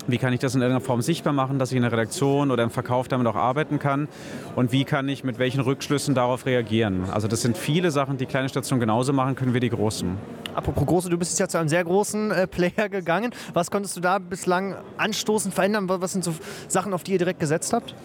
[0.08, 2.64] wie kann ich das in irgendeiner Form sichtbar machen, dass ich in der Redaktion oder
[2.64, 4.10] im Verkauf damit auch arbeiten kann?
[4.56, 7.06] Und wie kann ich mit welchen Rückschlüssen darauf reagieren?
[7.12, 10.18] Also das sind viele Sachen, die kleine Stationen genauso machen können wie die großen.
[10.56, 13.32] Apropos große, du bist jetzt ja zu einem sehr großen äh, Player gegangen.
[13.54, 15.88] Was konntest du da bislang anstoßen, verändern?
[15.88, 16.34] Was sind so
[16.68, 17.96] Sachen, auf die ihr direkt gesetzt habt?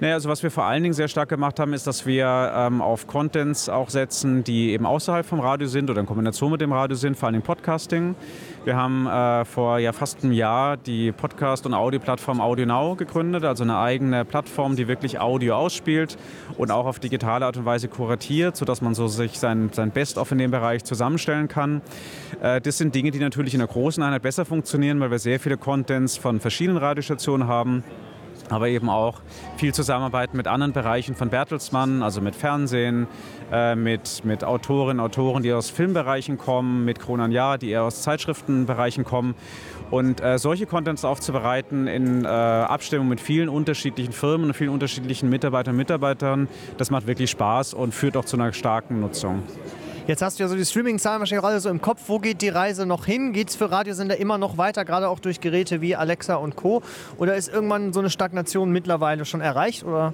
[0.00, 2.80] Naja, also was wir vor allen Dingen sehr stark gemacht haben, ist, dass wir ähm,
[2.80, 6.72] auf Contents auch setzen, die eben außerhalb vom Radio sind oder in Kombination mit dem
[6.72, 8.16] Radio sind, vor allem Podcasting.
[8.64, 13.64] Wir haben äh, vor ja, fast einem Jahr die Podcast- und Audioplattform AudioNow gegründet, also
[13.64, 16.16] eine eigene Plattform, die wirklich Audio ausspielt
[16.56, 20.30] und auch auf digitale Art und Weise kuratiert, sodass man so sich sein, sein Best-of
[20.32, 21.82] in dem Bereich zusammenstellen kann.
[22.40, 25.40] Äh, das sind Dinge, die natürlich in einer großen Einheit besser funktionieren, weil wir sehr
[25.40, 27.82] viele Contents von verschiedenen Radiostationen haben
[28.52, 29.20] aber eben auch
[29.56, 33.06] viel Zusammenarbeit mit anderen Bereichen von Bertelsmann, also mit Fernsehen,
[33.50, 38.02] äh, mit, mit Autorinnen, Autoren, die aus Filmbereichen kommen, mit Kronan Jahr, die eher aus
[38.02, 39.34] Zeitschriftenbereichen kommen.
[39.92, 45.28] Und äh, solche Contents aufzubereiten in äh, Abstimmung mit vielen unterschiedlichen Firmen und vielen unterschiedlichen
[45.28, 49.42] Mitarbeitern und Mitarbeitern, das macht wirklich Spaß und führt auch zu einer starken Nutzung.
[50.08, 52.00] Jetzt hast du ja so die Streaming-Zahlen wahrscheinlich auch alle so im Kopf.
[52.08, 53.32] Wo geht die Reise noch hin?
[53.32, 56.82] Geht es für Radiosender immer noch weiter, gerade auch durch Geräte wie Alexa und Co.?
[57.18, 59.84] Oder ist irgendwann so eine Stagnation mittlerweile schon erreicht?
[59.84, 60.12] Oder?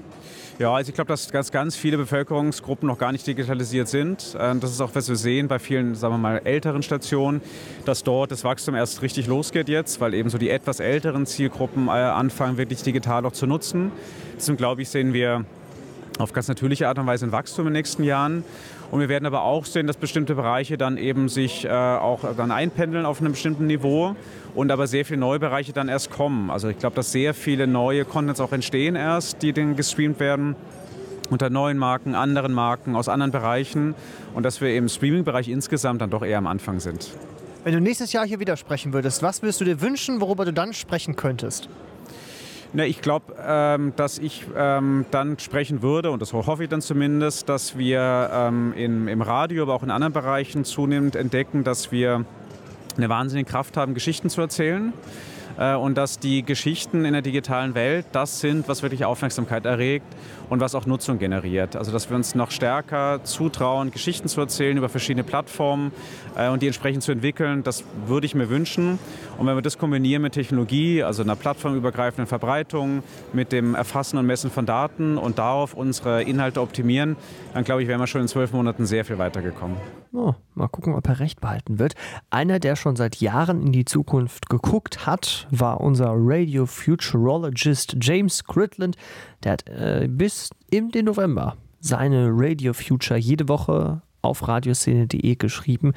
[0.59, 4.37] Ja, also ich glaube, dass ganz, ganz viele Bevölkerungsgruppen noch gar nicht digitalisiert sind.
[4.39, 7.41] Ähm, das ist auch, was wir sehen bei vielen, sagen wir mal, älteren Stationen,
[7.87, 11.89] dass dort das Wachstum erst richtig losgeht jetzt, weil eben so die etwas älteren Zielgruppen
[11.89, 13.91] äh, anfangen, wirklich digital auch zu nutzen.
[14.37, 15.47] Deswegen glaube ich, sehen wir
[16.19, 18.45] auf ganz natürliche Art und Weise ein Wachstum in den nächsten Jahren.
[18.91, 22.51] Und wir werden aber auch sehen, dass bestimmte Bereiche dann eben sich äh, auch dann
[22.51, 24.17] einpendeln auf einem bestimmten Niveau
[24.55, 26.51] und aber sehr viele neue Bereiche dann erst kommen.
[26.51, 30.57] Also ich glaube, dass sehr viele neue Contents auch entstehen erst, die dann gestreamt werden
[31.31, 33.95] unter neuen Marken, anderen Marken, aus anderen Bereichen
[34.35, 37.11] und dass wir im Streaming-Bereich insgesamt dann doch eher am Anfang sind.
[37.65, 40.53] Wenn du nächstes Jahr hier wieder sprechen würdest, was würdest du dir wünschen, worüber du
[40.55, 41.69] dann sprechen könntest?
[42.75, 46.83] Ne, ich glaube, ähm, dass ich ähm, dann sprechen würde, und das hoffe ich dann
[46.83, 51.91] zumindest, dass wir ähm, in, im Radio, aber auch in anderen Bereichen zunehmend entdecken, dass
[51.93, 52.27] wir
[52.99, 54.93] eine wahnsinnige Kraft haben, Geschichten zu erzählen.
[55.59, 60.07] Äh, und dass die Geschichten in der digitalen Welt das sind, was wirklich Aufmerksamkeit erregt
[60.49, 61.75] und was auch Nutzung generiert.
[61.75, 65.91] Also dass wir uns noch stärker zutrauen, Geschichten zu erzählen über verschiedene Plattformen
[66.37, 69.01] äh, und die entsprechend zu entwickeln, das würde ich mir wünschen.
[69.39, 74.27] Und wenn wir das kombinieren mit Technologie, also einer plattformübergreifenden Verbreitung, mit dem Erfassen und
[74.27, 77.17] Messen von Daten und darauf unsere Inhalte optimieren,
[77.55, 79.77] dann glaube ich, wären wir schon in zwölf Monaten sehr viel weitergekommen.
[80.13, 81.95] Oh, mal gucken, ob er recht behalten wird.
[82.31, 88.43] Einer, der schon seit Jahren in die Zukunft geguckt hat, war unser Radio Futurologist James
[88.45, 88.97] Critland.
[89.45, 95.93] Der hat äh, bis im den November seine Radio Future jede Woche auf radioszene.de geschrieben.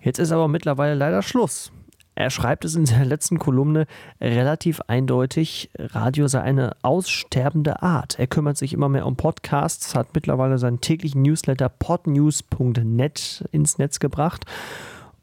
[0.00, 1.72] Jetzt ist aber mittlerweile leider Schluss.
[2.14, 3.86] Er schreibt es in seiner letzten Kolumne
[4.20, 8.18] relativ eindeutig, Radio sei eine aussterbende Art.
[8.18, 13.98] Er kümmert sich immer mehr um Podcasts, hat mittlerweile seinen täglichen Newsletter podnews.net ins Netz
[13.98, 14.44] gebracht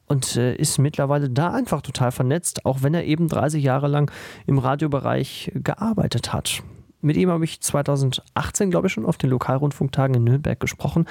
[0.07, 4.11] und äh, ist mittlerweile da einfach total vernetzt, auch wenn er eben 30 Jahre lang
[4.45, 6.61] im Radiobereich gearbeitet hat.
[6.99, 11.05] Mit ihm habe ich 2018, glaube ich, schon auf den Lokalrundfunktagen in Nürnberg gesprochen.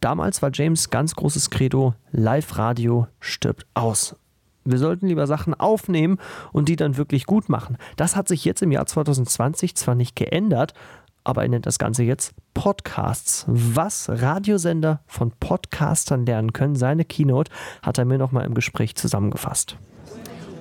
[0.00, 4.16] Damals war James ganz großes Credo, Live-Radio stirbt aus.
[4.70, 6.18] Wir sollten lieber Sachen aufnehmen
[6.52, 7.76] und die dann wirklich gut machen.
[7.96, 10.74] Das hat sich jetzt im Jahr 2020 zwar nicht geändert,
[11.24, 13.44] aber er nennt das Ganze jetzt Podcasts.
[13.48, 17.50] Was Radiosender von Podcastern lernen können, seine Keynote
[17.82, 19.76] hat er mir nochmal im Gespräch zusammengefasst.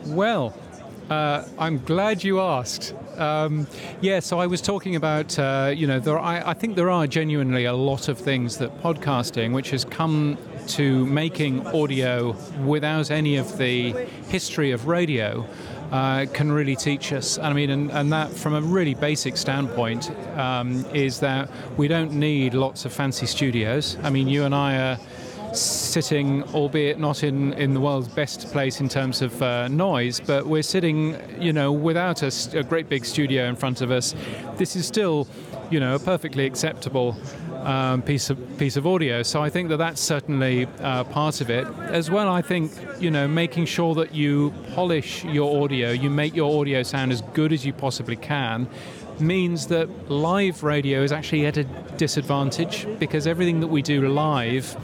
[0.07, 0.53] Well,
[1.09, 2.95] uh, I'm glad you asked.
[3.17, 3.67] Um,
[4.01, 7.07] yeah, so I was talking about, uh, you know, there, I, I think there are
[7.07, 10.37] genuinely a lot of things that podcasting, which has come
[10.69, 13.91] to making audio without any of the
[14.27, 15.45] history of radio,
[15.91, 17.37] uh, can really teach us.
[17.37, 22.13] I mean, and, and, that from a really basic standpoint um, is that we don't
[22.13, 23.97] need lots of fancy studios.
[24.03, 24.99] I mean, you and I are
[25.55, 30.45] sitting, albeit not in, in the world's best place in terms of uh, noise, but
[30.45, 34.15] we're sitting, you know, without a, a, great big studio in front of us.
[34.57, 35.27] This is still,
[35.69, 37.15] you know, a perfectly acceptable
[37.65, 39.23] um, piece of piece of audio.
[39.23, 41.67] So I think that that's certainly uh, part of it.
[41.79, 46.35] As well, I think you know making sure that you polish your audio, you make
[46.35, 48.67] your audio sound as good as you possibly can
[49.19, 51.63] means that live radio is actually at a
[51.97, 54.75] disadvantage because everything that we do live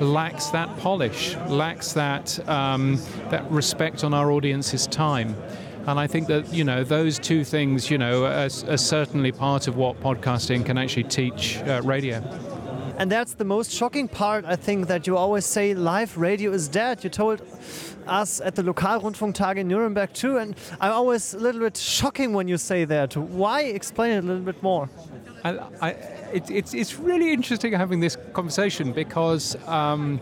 [0.00, 5.36] lacks that polish, lacks that um, that respect on our audience's time.
[5.86, 9.68] And I think that you know those two things, you know, are, are certainly part
[9.68, 12.22] of what podcasting can actually teach uh, radio.
[12.98, 16.66] And that's the most shocking part, I think, that you always say live radio is
[16.66, 17.04] dead.
[17.04, 17.42] You told
[18.06, 22.48] us at the Lokalrundfunktage in Nuremberg too, and I'm always a little bit shocking when
[22.48, 23.16] you say that.
[23.16, 23.62] Why?
[23.62, 24.88] Explain it a little bit more.
[25.44, 25.90] I, I,
[26.32, 30.20] it, it's, it's really interesting having this conversation because um,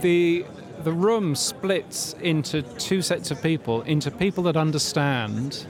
[0.00, 0.44] the
[0.84, 5.66] the room splits into two sets of people, into people that understand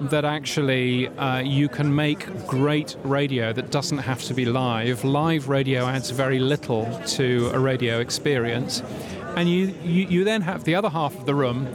[0.00, 5.04] that actually uh, you can make great radio that doesn't have to be live.
[5.04, 8.82] Live radio adds very little to a radio experience.
[9.34, 11.66] And you, you, you then have the other half of the room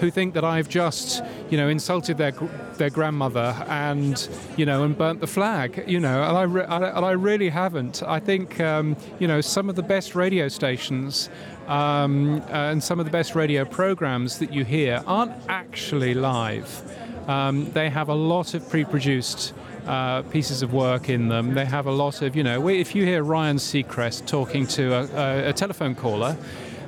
[0.00, 2.32] who think that I've just, you know, insulted their
[2.76, 6.84] their grandmother and, you know, and burnt the flag, you know, and I, re- and
[6.84, 8.02] I really haven't.
[8.02, 11.30] I think, um, you know, some of the best radio stations
[11.68, 16.82] um, and some of the best radio programs that you hear aren't actually live.
[17.28, 19.54] Um, they have a lot of pre-produced
[19.86, 21.54] uh, pieces of work in them.
[21.54, 25.46] They have a lot of, you know, if you hear Ryan Seacrest talking to a,
[25.46, 26.36] a, a telephone caller,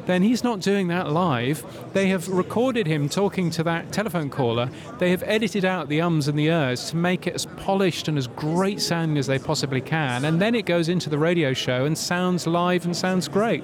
[0.09, 1.63] then he's not doing that live.
[1.93, 4.71] They have recorded him talking to that telephone caller.
[4.99, 8.17] They have edited out the ums and the ers to make it as polished and
[8.17, 10.25] as great sounding as they possibly can.
[10.25, 13.63] And then it goes into the radio show and sounds live and sounds great.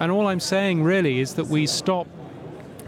[0.00, 2.06] And all I'm saying really is that we stop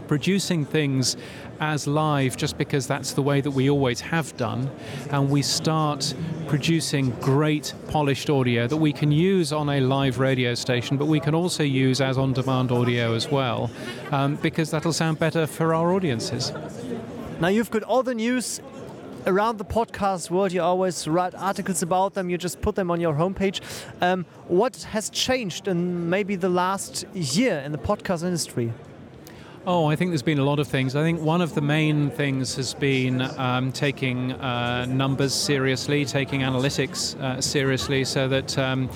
[0.07, 1.15] producing things
[1.59, 4.69] as live just because that's the way that we always have done,
[5.11, 6.13] and we start
[6.47, 11.19] producing great polished audio that we can use on a live radio station, but we
[11.19, 13.71] can also use as on demand audio as well,
[14.11, 16.51] um, because that'll sound better for our audiences.
[17.39, 18.61] Now you've got all the news
[19.27, 20.51] around the podcast world.
[20.51, 22.29] You always write articles about them.
[22.29, 23.59] You just put them on your homepage.
[24.01, 28.71] Um, what has changed in maybe the last year in the podcast industry?
[29.67, 30.95] Oh, I think there's been a lot of things.
[30.95, 36.41] I think one of the main things has been um, taking uh, numbers seriously, taking
[36.41, 38.57] analytics uh, seriously, so that.
[38.59, 38.89] Um,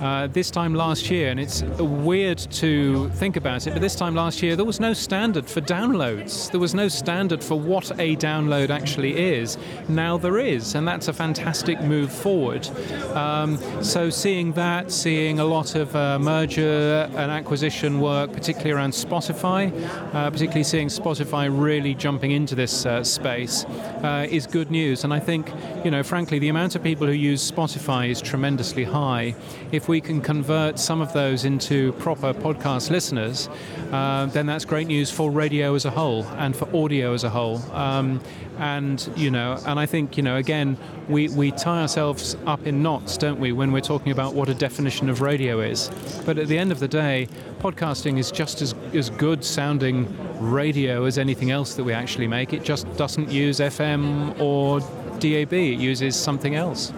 [0.00, 4.14] uh, this time last year, and it's weird to think about it, but this time
[4.14, 6.50] last year there was no standard for downloads.
[6.50, 9.58] There was no standard for what a download actually is.
[9.88, 12.68] Now there is, and that's a fantastic move forward.
[13.14, 18.92] Um, so seeing that, seeing a lot of uh, merger and acquisition work, particularly around
[18.92, 19.72] Spotify,
[20.14, 25.04] uh, particularly seeing Spotify really jumping into this uh, space, uh, is good news.
[25.04, 25.50] And I think,
[25.84, 29.34] you know, frankly, the amount of people who use Spotify is tremendously high.
[29.72, 33.48] If we can convert some of those into proper podcast listeners,
[33.90, 37.30] uh, then that's great news for radio as a whole and for audio as a
[37.30, 37.58] whole.
[37.72, 38.20] Um,
[38.58, 40.76] and you know, and I think you know, again,
[41.08, 44.54] we, we tie ourselves up in knots, don't we, when we're talking about what a
[44.54, 45.90] definition of radio is.
[46.26, 47.28] But at the end of the day,
[47.60, 50.06] podcasting is just as, as good sounding
[50.38, 52.52] radio as anything else that we actually make.
[52.52, 54.80] It just doesn't use FM or
[55.18, 55.52] DAB.
[55.52, 56.92] It uses something else.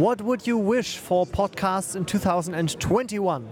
[0.00, 3.46] What would you wish for podcasts in 2021?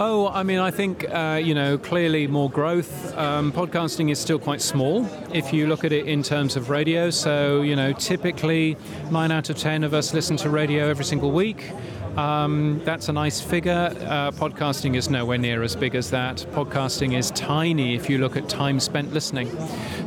[0.00, 3.16] Oh, I mean, I think, uh, you know, clearly more growth.
[3.16, 7.10] Um, podcasting is still quite small if you look at it in terms of radio.
[7.10, 8.76] So, you know, typically
[9.12, 11.70] nine out of ten of us listen to radio every single week.
[12.16, 13.94] Um, that's a nice figure.
[14.00, 16.38] Uh, podcasting is nowhere near as big as that.
[16.52, 19.48] Podcasting is tiny if you look at time spent listening.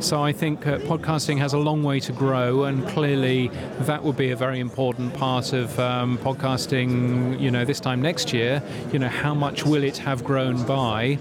[0.00, 3.48] So I think uh, podcasting has a long way to grow, and clearly
[3.80, 7.40] that will be a very important part of um, podcasting.
[7.40, 8.62] You know, this time next year,
[8.92, 11.18] you know, how much will it have grown by?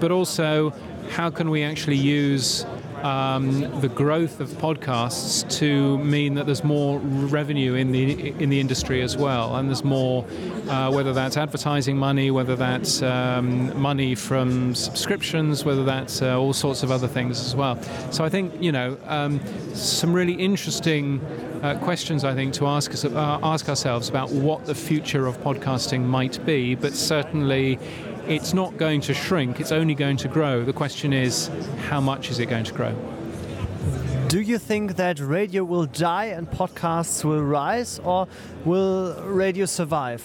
[0.00, 0.72] But also,
[1.10, 2.66] how can we actually use
[3.04, 8.60] um, the growth of podcasts to mean that there's more revenue in the in the
[8.60, 10.24] industry as well, and there's more,
[10.68, 16.52] uh, whether that's advertising money, whether that's um, money from subscriptions, whether that's uh, all
[16.52, 17.80] sorts of other things as well.
[18.10, 19.40] So I think you know um,
[19.74, 21.20] some really interesting.
[21.56, 25.38] Uh, questions I think to ask us uh, ask ourselves about what the future of
[25.40, 27.78] podcasting might be, but certainly
[28.28, 30.64] it's not going to shrink, it's only going to grow.
[30.64, 31.50] The question is,
[31.88, 32.94] how much is it going to grow?
[34.28, 38.26] Do you think that radio will die and podcasts will rise, or
[38.64, 40.24] will radio survive?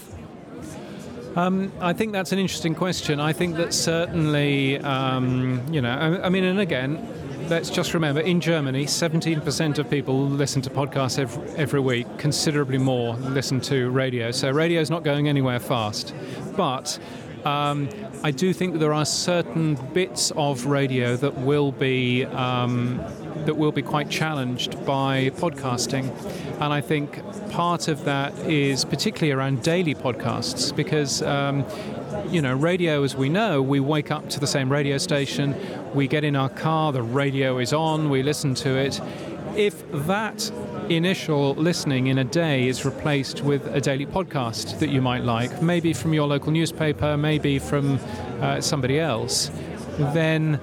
[1.36, 3.20] Um, I think that's an interesting question.
[3.20, 7.08] I think that certainly, um, you know, I, I mean, and again,
[7.48, 12.78] let's just remember in Germany, 17% of people listen to podcasts every, every, week, considerably
[12.78, 14.32] more listen to radio.
[14.32, 16.14] So radio is not going anywhere fast.
[16.58, 17.00] But
[17.46, 17.90] um,
[18.24, 22.98] I do think there are certain bits of radio that will be um,
[23.46, 26.10] that will be quite challenged by podcasting,
[26.62, 31.22] and I think part of that is particularly around daily podcasts because.
[31.22, 31.66] Um,
[32.30, 35.56] you know, radio, as we know, we wake up to the same radio station,
[35.94, 39.00] we get in our car, the radio is on, we listen to it.
[39.56, 40.52] If that
[40.98, 45.62] initial listening in a day is replaced with a daily podcast that you might like,
[45.62, 48.00] maybe from your local newspaper, maybe from
[48.42, 49.52] uh, somebody else,
[50.14, 50.60] then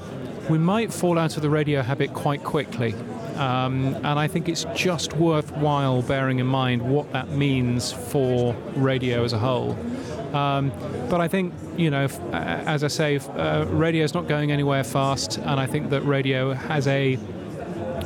[0.50, 2.94] we might fall out of the radio habit quite quickly.
[3.36, 9.24] Um, and I think it's just worthwhile bearing in mind what that means for radio
[9.24, 9.78] as a whole.
[10.34, 10.72] Um,
[11.08, 15.38] but I think, you know, as I say, uh, radio is not going anywhere fast,
[15.38, 17.18] and I think that radio has a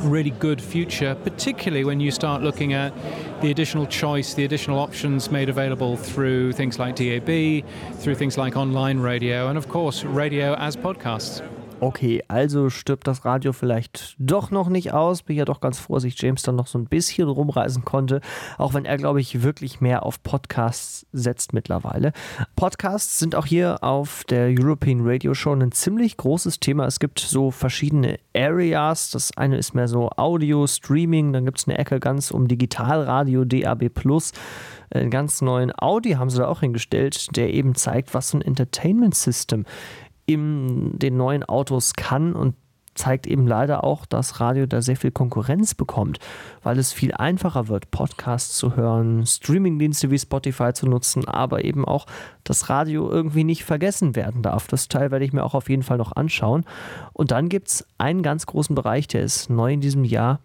[0.03, 2.93] really good future, particularly when you start looking at
[3.41, 7.63] the additional choice, the additional options made available through things like DAB,
[7.99, 11.41] through things like online radio, and of course, radio as podcasts.
[11.83, 15.21] Okay, also stirbt das Radio vielleicht doch noch nicht aus.
[15.21, 18.21] Bin ja doch ganz froh, dass ich James dann noch so ein bisschen rumreisen konnte.
[18.57, 22.13] Auch wenn er, glaube ich, wirklich mehr auf Podcasts setzt mittlerweile.
[22.55, 26.85] Podcasts sind auch hier auf der European Radio Show ein ziemlich großes Thema.
[26.85, 29.11] Es gibt so verschiedene Areas.
[29.11, 31.33] Das eine ist mehr so Audio, Streaming.
[31.33, 33.89] Dann gibt es eine Ecke ganz um Digitalradio, DAB
[34.93, 38.41] einen ganz neuen Audi haben sie da auch hingestellt, der eben zeigt, was so ein
[38.41, 39.65] Entertainment System
[40.25, 42.55] in den neuen Autos kann und
[42.95, 46.19] zeigt eben leider auch, dass Radio da sehr viel Konkurrenz bekommt,
[46.61, 51.85] weil es viel einfacher wird, Podcasts zu hören, Streamingdienste wie Spotify zu nutzen, aber eben
[51.85, 52.05] auch
[52.43, 54.67] das Radio irgendwie nicht vergessen werden darf.
[54.67, 56.65] Das Teil werde ich mir auch auf jeden Fall noch anschauen.
[57.13, 60.39] Und dann gibt es einen ganz großen Bereich, der ist neu in diesem Jahr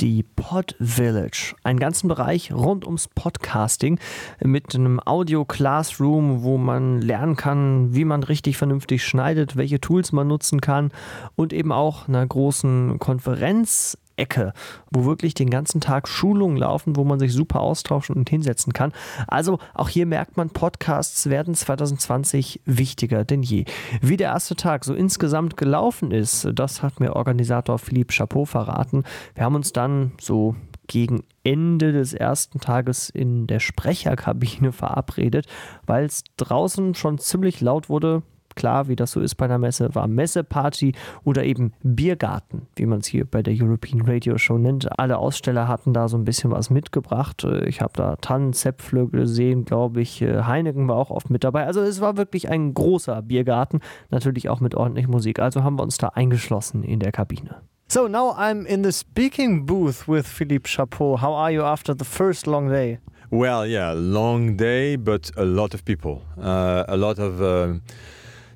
[0.00, 3.98] die Pod Village, einen ganzen Bereich rund ums Podcasting
[4.42, 10.12] mit einem Audio Classroom, wo man lernen kann, wie man richtig vernünftig schneidet, welche Tools
[10.12, 10.90] man nutzen kann
[11.36, 14.52] und eben auch einer großen Konferenz Ecke,
[14.90, 18.92] wo wirklich den ganzen Tag Schulungen laufen, wo man sich super austauschen und hinsetzen kann.
[19.26, 23.64] Also auch hier merkt man, Podcasts werden 2020 wichtiger denn je.
[24.02, 29.04] Wie der erste Tag so insgesamt gelaufen ist, das hat mir Organisator Philippe Chapeau verraten.
[29.34, 30.54] Wir haben uns dann so
[30.86, 35.46] gegen Ende des ersten Tages in der Sprecherkabine verabredet,
[35.86, 38.22] weil es draußen schon ziemlich laut wurde
[38.56, 40.92] klar, wie das so ist bei einer Messe, war Messeparty
[41.24, 44.98] oder eben Biergarten, wie man es hier bei der European Radio Show nennt.
[44.98, 47.46] Alle Aussteller hatten da so ein bisschen was mitgebracht.
[47.66, 50.20] Ich habe da Tannenzäpfle gesehen, glaube ich.
[50.22, 51.66] Heineken war auch oft mit dabei.
[51.66, 55.38] Also es war wirklich ein großer Biergarten, natürlich auch mit ordentlich Musik.
[55.38, 57.62] Also haben wir uns da eingeschlossen in der Kabine.
[57.88, 61.20] So now I'm in the speaking booth with Philippe Chapeau.
[61.20, 63.00] How are you after the first long day?
[63.32, 67.78] Well, yeah, long day, but a lot of people, uh, a lot of uh,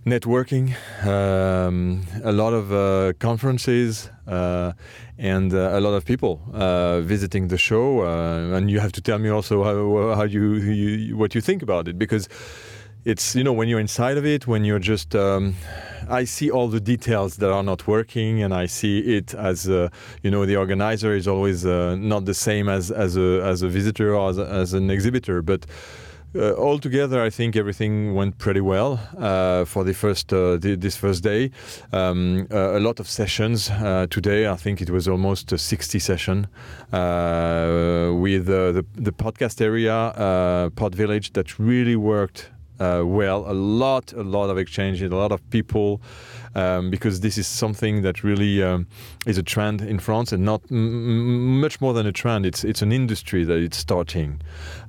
[0.04, 0.74] networking,
[1.06, 4.72] um, a lot of uh, conferences, uh,
[5.18, 8.00] and uh, a lot of people uh, visiting the show.
[8.00, 11.62] Uh, and you have to tell me also how, how you, you, what you think
[11.62, 12.28] about it because
[13.06, 15.14] it's you know when you're inside of it, when you're just.
[15.14, 15.54] Um,
[16.06, 19.88] I see all the details that are not working, and I see it as uh,
[20.22, 24.14] you know the organizer is always not the same as as a as a visitor
[24.14, 25.64] or as, as an exhibitor, but
[26.34, 30.96] uh, altogether, I think everything went pretty well uh, for the first uh, the, this
[30.96, 31.50] first day.
[31.92, 33.70] Um, a lot of sessions
[34.10, 34.48] today.
[34.48, 36.46] I think it was almost a 60 session
[36.90, 43.44] with the the podcast area, Pod Village, that really worked uh, well.
[43.50, 46.00] A lot, a lot of exchanges, a lot of people,
[46.54, 48.86] um, because this is something that really um,
[49.26, 52.46] is a trend in France, and not much more than a trend.
[52.46, 54.40] It's it's an industry that it's starting.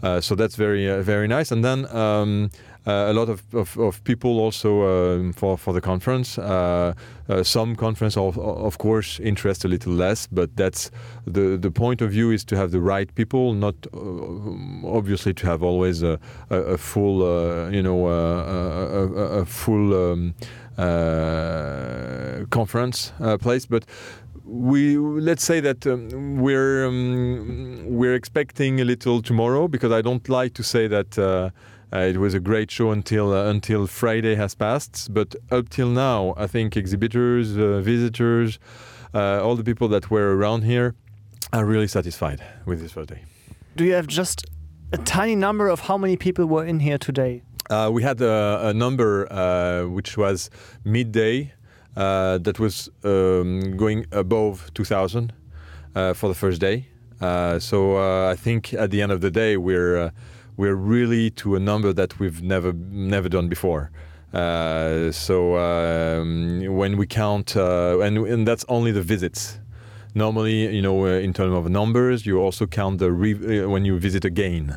[0.03, 1.51] Uh, so that's very uh, very nice.
[1.51, 1.85] And then.
[1.95, 2.49] Um,
[2.87, 6.37] uh, a lot of, of, of, people also um, for, for the conference.
[6.37, 6.93] Uh,
[7.27, 10.91] uh, some conference, of, of course, interest a little less, but that's
[11.25, 13.73] the, the point of view is to have the right people, not
[14.85, 16.19] obviously to have always a,
[16.51, 17.21] a, a full,
[17.71, 20.35] you know, a, a full um,
[22.49, 23.85] conference place, but
[24.45, 30.27] we let's say that um, we're um, we're expecting a little tomorrow because I don't
[30.29, 31.49] like to say that uh,
[31.93, 35.13] uh, it was a great show until uh, until Friday has passed.
[35.13, 38.59] But up till now, I think exhibitors, uh, visitors,
[39.13, 40.95] uh, all the people that were around here
[41.51, 43.23] are really satisfied with this first day.
[43.75, 44.45] Do you have just
[44.91, 47.41] a tiny number of how many people were in here today?
[47.69, 50.49] Uh, we had a, a number uh, which was
[50.83, 51.53] midday
[51.95, 55.33] that was um, going above 2,000
[56.13, 56.87] for the first day.
[57.59, 57.97] so
[58.29, 60.11] I think at the end of the day, we're
[60.57, 63.91] we're really to a number that we've never never done before.
[64.33, 69.59] Uh, so um, when we count, uh, and, and that's only the visits.
[70.13, 73.85] Normally, you know, uh, in terms of numbers, you also count the re- uh, when
[73.85, 74.75] you visit again.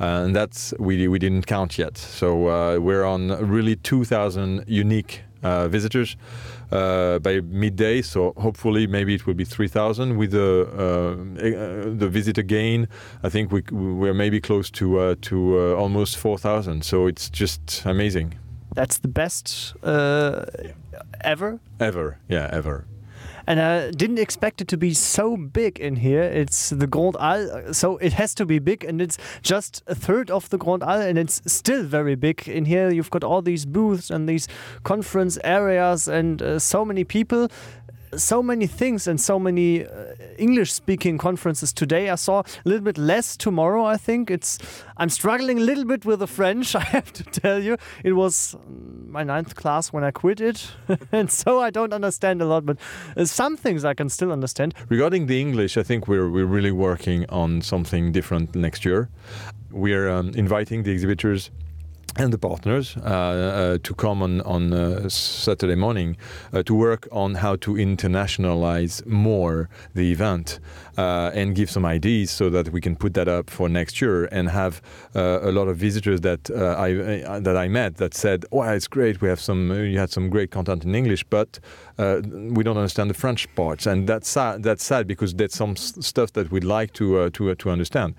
[0.00, 1.96] Uh, and that's we, we didn't count yet.
[1.96, 6.16] So uh, we're on really 2,000 unique uh, visitors
[6.72, 8.02] uh, by midday.
[8.02, 12.88] So hopefully, maybe it will be 3,000 with the uh, the visit again.
[13.22, 16.82] I think we we're maybe close to uh, to almost 4,000.
[16.84, 18.34] So it's just amazing.
[18.74, 21.60] That's the best ever.
[21.78, 22.86] Ever, yeah, ever
[23.46, 26.22] and I didn't expect it to be so big in here.
[26.22, 30.30] It's the Grand Al, so it has to be big, and it's just a third
[30.30, 32.90] of the Grand Al, and it's still very big in here.
[32.90, 34.48] You've got all these booths and these
[34.82, 37.48] conference areas, and uh, so many people
[38.16, 42.10] so many things and so many uh, English speaking conferences today.
[42.10, 44.30] I saw a little bit less tomorrow, I think.
[44.30, 44.58] It's
[44.96, 47.76] I'm struggling a little bit with the French, I have to tell you.
[48.02, 48.56] It was
[49.08, 50.70] my ninth class when I quit it,
[51.12, 52.78] and so I don't understand a lot, but
[53.16, 54.74] uh, some things I can still understand.
[54.88, 59.08] Regarding the English, I think we're, we're really working on something different next year.
[59.70, 61.50] We're um, inviting the exhibitors
[62.16, 66.16] and the partners uh, uh, to come on, on uh, Saturday morning
[66.52, 70.60] uh, to work on how to internationalize more the event
[70.96, 74.26] uh, and give some ideas so that we can put that up for next year
[74.26, 74.80] and have
[75.16, 79.20] uh, a lot of visitors that I that I met that said, "Wow, it's great.
[79.20, 79.72] We have some.
[79.72, 81.58] You had some great content in English, but
[81.98, 84.62] we don't understand the French parts." And that's sad.
[84.62, 88.14] That's sad because that's some stuff that we'd like to to to understand.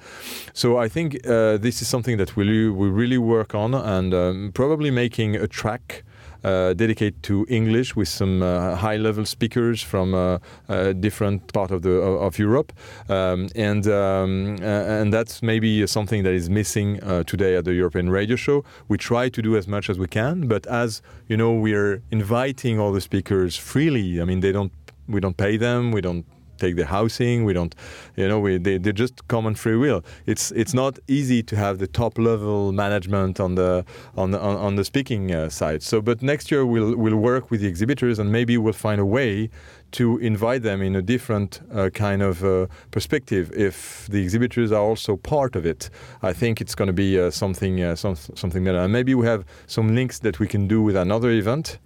[0.54, 4.92] So I think this is something that we we really work on and um, probably
[4.92, 6.15] making a track uh,
[6.46, 10.38] dedicated to English with some uh, high-level speakers from uh,
[10.70, 11.92] uh different part of the
[12.28, 12.72] of Europe,
[13.10, 17.74] um, and um, uh, and that's maybe something that is missing uh, today at the
[17.74, 18.64] European Radio Show.
[18.88, 22.02] We try to do as much as we can, but as you know, we are
[22.12, 24.22] inviting all the speakers freely.
[24.22, 24.72] I mean, they don't
[25.08, 26.26] we don't pay them, we don't
[26.58, 27.46] take the housing.
[27.46, 27.76] We don't,
[28.16, 30.04] you know, we they, they just come on free will.
[30.26, 33.86] It's it's not easy to have the top level management on the
[34.16, 35.84] on the, on, the speaking uh, side.
[35.84, 39.06] So, but next year we'll we'll work with the exhibitors and maybe we'll find a
[39.06, 39.50] way
[39.92, 43.52] to invite them in a different uh, kind of uh, perspective.
[43.56, 45.90] If the exhibitors are also part of it,
[46.22, 48.80] I think it's going to be uh, something uh, some, something better.
[48.80, 51.80] And maybe we have some links that we can do with another event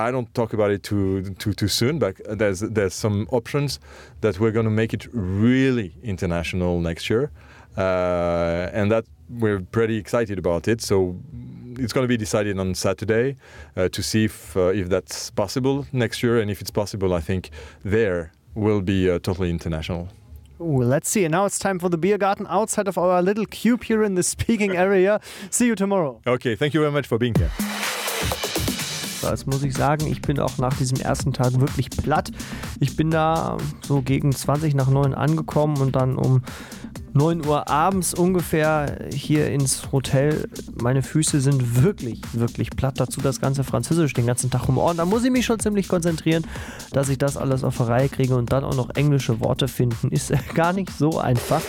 [0.00, 3.80] I don't talk about it too too too soon, but there's there's some options
[4.20, 7.30] that we're going to make it really international next year,
[7.76, 10.80] uh, and that we're pretty excited about it.
[10.80, 11.16] So
[11.78, 13.36] it's going to be decided on Saturday
[13.76, 17.20] uh, to see if uh, if that's possible next year, and if it's possible, I
[17.20, 17.50] think
[17.84, 20.08] there will be uh, totally international.
[20.58, 21.24] Well, let's see.
[21.24, 24.14] And now it's time for the beer garden outside of our little cube here in
[24.14, 25.20] the speaking area.
[25.50, 26.20] See you tomorrow.
[26.26, 27.50] Okay, thank you very much for being here.
[29.22, 32.30] Das muss ich sagen, ich bin auch nach diesem ersten Tag wirklich platt.
[32.78, 36.42] Ich bin da so gegen 20 nach 9 angekommen und dann um
[37.12, 40.48] 9 Uhr abends ungefähr hier ins Hotel.
[40.80, 43.00] Meine Füße sind wirklich, wirklich platt.
[43.00, 44.96] Dazu das ganze Französisch den ganzen Tag um Ohren.
[44.96, 46.46] Da muss ich mich schon ziemlich konzentrieren,
[46.92, 50.10] dass ich das alles auf die Reihe kriege und dann auch noch englische Worte finden.
[50.10, 51.62] Ist gar nicht so einfach.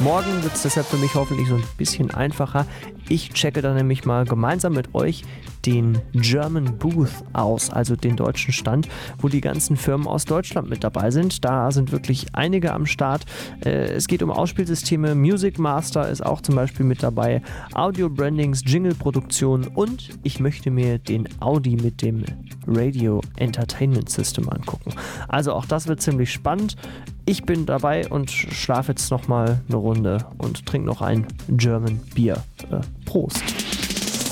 [0.00, 2.66] Morgen wird es deshalb für mich hoffentlich so ein bisschen einfacher.
[3.08, 5.24] Ich checke dann nämlich mal gemeinsam mit euch
[5.66, 8.88] den German Booth aus, also den deutschen Stand,
[9.18, 11.44] wo die ganzen Firmen aus Deutschland mit dabei sind.
[11.44, 13.24] Da sind wirklich einige am Start.
[13.64, 15.14] Äh, es geht um Ausspielsysteme.
[15.14, 17.42] Music Master ist auch zum Beispiel mit dabei.
[17.74, 22.24] Audio Brandings, Jingle Produktion und ich möchte mir den Audi mit dem
[22.66, 24.92] Radio Entertainment System angucken.
[25.28, 26.76] Also auch das wird ziemlich spannend.
[27.24, 32.44] Ich bin dabei und schlafe jetzt nochmal eine Runde und trinke noch ein German Bier.
[32.70, 33.75] Äh, Prost!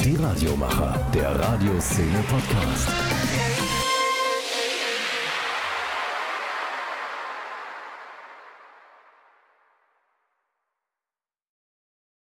[0.04, 3.13] Die Radiomacher, der Radioszene Podcast.